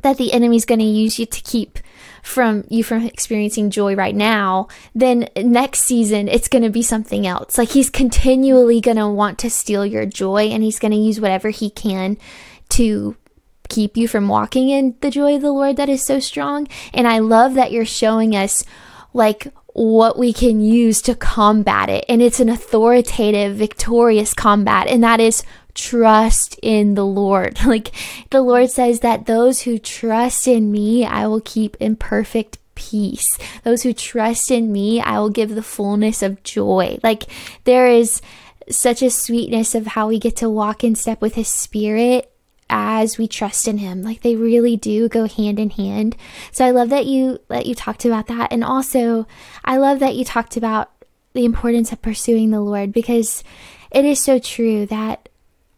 that 0.02 0.18
the 0.18 0.32
enemy's 0.32 0.66
going 0.66 0.80
to 0.80 0.84
use 0.84 1.18
you 1.18 1.26
to 1.26 1.40
keep 1.42 1.78
from 2.24 2.64
you 2.70 2.82
from 2.82 3.04
experiencing 3.04 3.70
joy 3.70 3.94
right 3.94 4.14
now, 4.14 4.66
then 4.94 5.28
next 5.36 5.80
season 5.80 6.26
it's 6.26 6.48
going 6.48 6.62
to 6.62 6.70
be 6.70 6.82
something 6.82 7.26
else. 7.26 7.58
Like 7.58 7.70
he's 7.70 7.90
continually 7.90 8.80
going 8.80 8.96
to 8.96 9.08
want 9.08 9.38
to 9.40 9.50
steal 9.50 9.84
your 9.84 10.06
joy 10.06 10.44
and 10.44 10.62
he's 10.62 10.78
going 10.78 10.92
to 10.92 10.98
use 10.98 11.20
whatever 11.20 11.50
he 11.50 11.68
can 11.68 12.16
to 12.70 13.16
keep 13.68 13.96
you 13.96 14.08
from 14.08 14.28
walking 14.28 14.70
in 14.70 14.96
the 15.00 15.10
joy 15.10 15.36
of 15.36 15.42
the 15.42 15.52
Lord 15.52 15.76
that 15.76 15.90
is 15.90 16.02
so 16.02 16.18
strong. 16.18 16.66
And 16.94 17.06
I 17.06 17.18
love 17.18 17.54
that 17.54 17.72
you're 17.72 17.84
showing 17.84 18.34
us 18.34 18.64
like 19.12 19.46
what 19.74 20.18
we 20.18 20.32
can 20.32 20.60
use 20.60 21.02
to 21.02 21.14
combat 21.14 21.90
it. 21.90 22.06
And 22.08 22.22
it's 22.22 22.40
an 22.40 22.48
authoritative, 22.48 23.56
victorious 23.56 24.32
combat. 24.32 24.86
And 24.86 25.04
that 25.04 25.20
is 25.20 25.42
trust 25.74 26.58
in 26.62 26.94
the 26.94 27.06
Lord. 27.06 27.58
Like 27.74 27.92
the 28.30 28.42
Lord 28.42 28.70
says 28.70 29.00
that 29.00 29.26
those 29.26 29.62
who 29.62 29.78
trust 29.78 30.46
in 30.46 30.70
me, 30.70 31.04
I 31.04 31.26
will 31.26 31.40
keep 31.40 31.76
in 31.80 31.96
perfect 31.96 32.58
peace. 32.74 33.38
Those 33.64 33.82
who 33.82 33.92
trust 33.92 34.50
in 34.50 34.70
me, 34.70 35.00
I 35.00 35.18
will 35.18 35.30
give 35.30 35.54
the 35.54 35.62
fullness 35.62 36.22
of 36.22 36.42
joy. 36.44 36.98
Like 37.02 37.24
there 37.64 37.88
is 37.88 38.22
such 38.68 39.02
a 39.02 39.10
sweetness 39.10 39.74
of 39.74 39.88
how 39.88 40.08
we 40.08 40.18
get 40.18 40.36
to 40.36 40.50
walk 40.50 40.84
in 40.84 40.94
step 40.94 41.20
with 41.20 41.34
his 41.34 41.48
spirit 41.48 42.30
as 42.70 43.18
we 43.18 43.28
trust 43.28 43.68
in 43.68 43.76
him 43.78 44.02
like 44.02 44.22
they 44.22 44.36
really 44.36 44.74
do 44.74 45.06
go 45.06 45.26
hand 45.26 45.60
in 45.60 45.68
hand 45.68 46.16
so 46.50 46.64
i 46.64 46.70
love 46.70 46.88
that 46.88 47.04
you 47.04 47.38
that 47.48 47.66
you 47.66 47.74
talked 47.74 48.06
about 48.06 48.26
that 48.26 48.50
and 48.50 48.64
also 48.64 49.26
i 49.66 49.76
love 49.76 49.98
that 49.98 50.14
you 50.14 50.24
talked 50.24 50.56
about 50.56 50.90
the 51.34 51.44
importance 51.44 51.92
of 51.92 52.00
pursuing 52.00 52.50
the 52.50 52.62
lord 52.62 52.90
because 52.90 53.44
it 53.90 54.04
is 54.04 54.18
so 54.18 54.38
true 54.38 54.86
that 54.86 55.28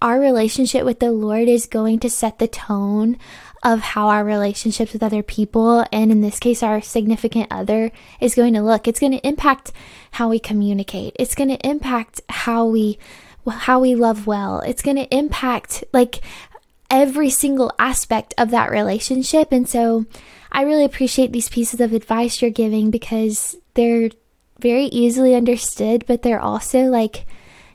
our 0.00 0.20
relationship 0.20 0.84
with 0.84 1.00
the 1.00 1.12
Lord 1.12 1.48
is 1.48 1.66
going 1.66 2.00
to 2.00 2.10
set 2.10 2.38
the 2.38 2.48
tone 2.48 3.18
of 3.62 3.80
how 3.80 4.08
our 4.08 4.24
relationships 4.24 4.92
with 4.92 5.02
other 5.02 5.22
people, 5.22 5.84
and 5.90 6.12
in 6.12 6.20
this 6.20 6.38
case, 6.38 6.62
our 6.62 6.80
significant 6.80 7.48
other, 7.50 7.90
is 8.20 8.34
going 8.34 8.54
to 8.54 8.62
look. 8.62 8.86
It's 8.86 9.00
going 9.00 9.12
to 9.12 9.26
impact 9.26 9.72
how 10.12 10.28
we 10.28 10.38
communicate. 10.38 11.16
It's 11.18 11.34
going 11.34 11.48
to 11.50 11.66
impact 11.68 12.20
how 12.28 12.66
we 12.66 12.98
how 13.48 13.78
we 13.78 13.94
love 13.94 14.26
well. 14.26 14.60
It's 14.60 14.82
going 14.82 14.96
to 14.96 15.16
impact 15.16 15.84
like 15.92 16.20
every 16.90 17.30
single 17.30 17.72
aspect 17.78 18.34
of 18.38 18.50
that 18.50 18.70
relationship. 18.70 19.52
And 19.52 19.68
so 19.68 20.04
I 20.50 20.62
really 20.62 20.84
appreciate 20.84 21.32
these 21.32 21.48
pieces 21.48 21.80
of 21.80 21.92
advice 21.92 22.40
you're 22.40 22.50
giving 22.50 22.90
because 22.90 23.56
they're 23.74 24.10
very 24.58 24.86
easily 24.86 25.34
understood, 25.34 26.04
but 26.06 26.22
they're 26.22 26.40
also 26.40 26.84
like 26.84 27.26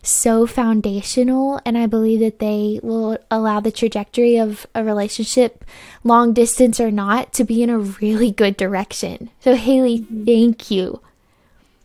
so 0.04 0.48
foundational 0.48 1.60
and 1.66 1.78
I 1.78 1.86
believe 1.86 2.20
that 2.22 2.40
they 2.40 2.80
will 2.82 3.18
allow 3.30 3.60
the 3.60 3.72
trajectory 3.72 4.38
of 4.38 4.66
a 4.74 4.84
relationship, 4.84 5.64
long 6.04 6.34
distance 6.34 6.80
or 6.80 6.92
not, 6.92 7.34
to 7.34 7.44
be 7.44 7.62
in 7.64 7.70
a 7.70 7.80
really 7.80 8.32
good 8.32 8.58
direction. 8.58 9.30
So, 9.40 9.56
Haley, 9.56 10.00
mm-hmm. 10.00 10.26
thank 10.26 10.72
you. 10.72 11.02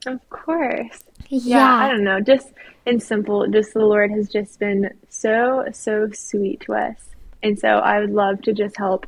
Of 0.07 0.29
course. 0.31 1.05
Yeah. 1.29 1.59
yeah, 1.59 1.75
I 1.75 1.89
don't 1.89 2.05
know. 2.05 2.21
Just 2.21 2.49
in 2.87 3.01
simple, 3.01 3.47
just 3.49 3.75
the 3.75 3.81
Lord 3.81 4.11
has 4.13 4.29
just 4.29 4.59
been 4.59 4.91
so, 5.09 5.65
so 5.73 6.09
sweet 6.13 6.61
to 6.63 6.75
us. 6.75 6.97
And 7.43 7.59
so 7.59 7.69
I 7.69 8.01
would 8.01 8.11
love 8.11 8.43
to 8.43 8.53
just 8.53 8.77
help, 8.77 9.07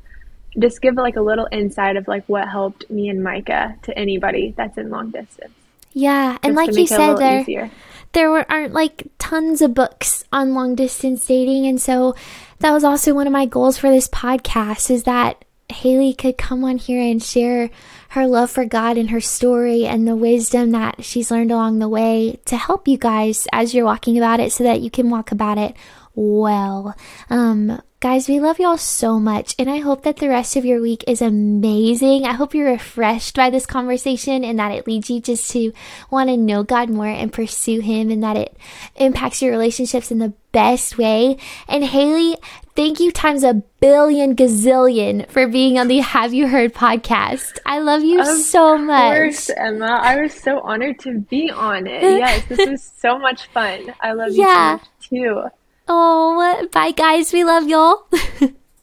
just 0.59 0.83
give 0.83 0.97
like 0.97 1.17
a 1.17 1.23
little 1.23 1.49
insight 1.53 1.97
of 1.97 2.09
like 2.09 2.25
what 2.29 2.49
helped 2.49 2.91
me 2.91 3.09
and 3.09 3.23
Micah 3.23 3.77
to 3.83 3.97
anybody 3.97 4.55
that's 4.57 4.77
in 4.77 4.91
long 4.91 5.11
distance. 5.11 5.53
Yeah, 5.93 6.39
and 6.43 6.55
like 6.55 6.75
you 6.75 6.87
said, 6.87 7.17
there 7.17 7.41
easier 7.41 7.71
there 8.13 8.31
were, 8.31 8.51
aren't 8.51 8.73
like 8.73 9.07
tons 9.19 9.63
of 9.63 9.75
books 9.75 10.25
on 10.33 10.55
long 10.55 10.75
distance 10.75 11.27
dating. 11.27 11.67
And 11.67 11.81
so 11.81 12.15
that 12.61 12.73
was 12.73 12.85
also 12.85 13.15
one 13.15 13.27
of 13.27 13.33
my 13.33 13.47
goals 13.47 13.79
for 13.79 13.91
this 13.91 14.09
podcast 14.09 14.91
is 14.91 15.05
that 15.05 15.45
Haley 15.71 16.15
could 16.15 16.39
come 16.39 16.65
on 16.65 16.79
here 16.79 17.01
and 17.01 17.23
share 17.23 17.71
her 18.11 18.27
love 18.27 18.51
for 18.51 18.65
God 18.65 18.97
and 18.97 19.11
her 19.11 19.21
story 19.21 19.85
and 19.85 20.09
the 20.09 20.17
wisdom 20.17 20.71
that 20.71 21.05
she's 21.05 21.31
learned 21.31 21.51
along 21.51 21.79
the 21.79 21.89
way 21.89 22.41
to 22.47 22.57
help 22.57 22.89
you 22.89 22.97
guys 22.97 23.47
as 23.53 23.75
you're 23.75 23.85
walking 23.85 24.17
about 24.17 24.41
it 24.41 24.51
so 24.51 24.65
that 24.65 24.81
you 24.81 24.91
can 24.91 25.11
walk 25.11 25.31
about 25.31 25.59
it 25.59 25.77
well. 26.15 26.97
Um, 27.29 27.83
Guys, 28.01 28.29
we 28.29 28.39
love 28.39 28.61
y'all 28.61 28.79
so 28.79 29.19
much, 29.19 29.57
and 29.59 29.69
I 29.69 29.79
hope 29.79 30.05
that 30.05 30.19
the 30.19 30.29
rest 30.29 30.55
of 30.55 30.65
your 30.65 30.81
week 30.81 31.03
is 31.09 31.21
amazing. 31.21 32.25
I 32.25 32.33
hope 32.33 32.55
you're 32.55 32.71
refreshed 32.71 33.35
by 33.35 33.51
this 33.51 33.67
conversation 33.67 34.45
and 34.45 34.57
that 34.61 34.71
it 34.71 34.87
leads 34.87 35.11
you 35.11 35.21
just 35.21 35.51
to 35.51 35.73
want 36.09 36.29
to 36.29 36.37
know 36.37 36.63
God 36.63 36.91
more 36.91 37.09
and 37.09 37.33
pursue 37.33 37.81
Him, 37.81 38.13
and 38.13 38.23
that 38.23 38.37
it 38.37 38.57
impacts 38.95 39.43
your 39.43 39.51
relationships 39.51 40.13
in 40.13 40.19
the 40.19 40.33
best 40.53 40.97
way. 40.97 41.39
And 41.67 41.85
Haley, 41.85 42.37
thank 42.77 43.01
you 43.01 43.11
times 43.11 43.43
a 43.43 43.65
billion 43.81 44.37
gazillion 44.37 45.29
for 45.29 45.49
being 45.49 45.77
on 45.77 45.89
the 45.89 45.99
Have 45.99 46.33
You 46.33 46.47
Heard 46.47 46.75
podcast. 46.75 47.59
I 47.67 47.81
love 47.81 48.05
you 48.05 48.21
of 48.21 48.29
so 48.29 48.79
much. 48.79 49.13
Of 49.13 49.17
course, 49.17 49.51
Emma. 49.57 49.99
I 50.01 50.21
was 50.23 50.35
so 50.35 50.61
honored 50.61 51.01
to 51.01 51.19
be 51.19 51.51
on 51.51 51.89
it. 51.89 52.03
Yes, 52.19 52.45
this 52.47 52.65
was 52.65 52.93
so 52.97 53.19
much 53.19 53.49
fun. 53.49 53.93
I 54.01 54.13
love 54.13 54.31
you 54.31 54.43
yeah. 54.43 54.79
so 54.79 54.83
much 54.85 54.89
too. 55.11 55.51
Oh, 55.89 56.69
bye, 56.73 56.93
guys. 56.93 57.33
We 57.33 57.45
love 57.45 57.69
y'all. 57.69 58.07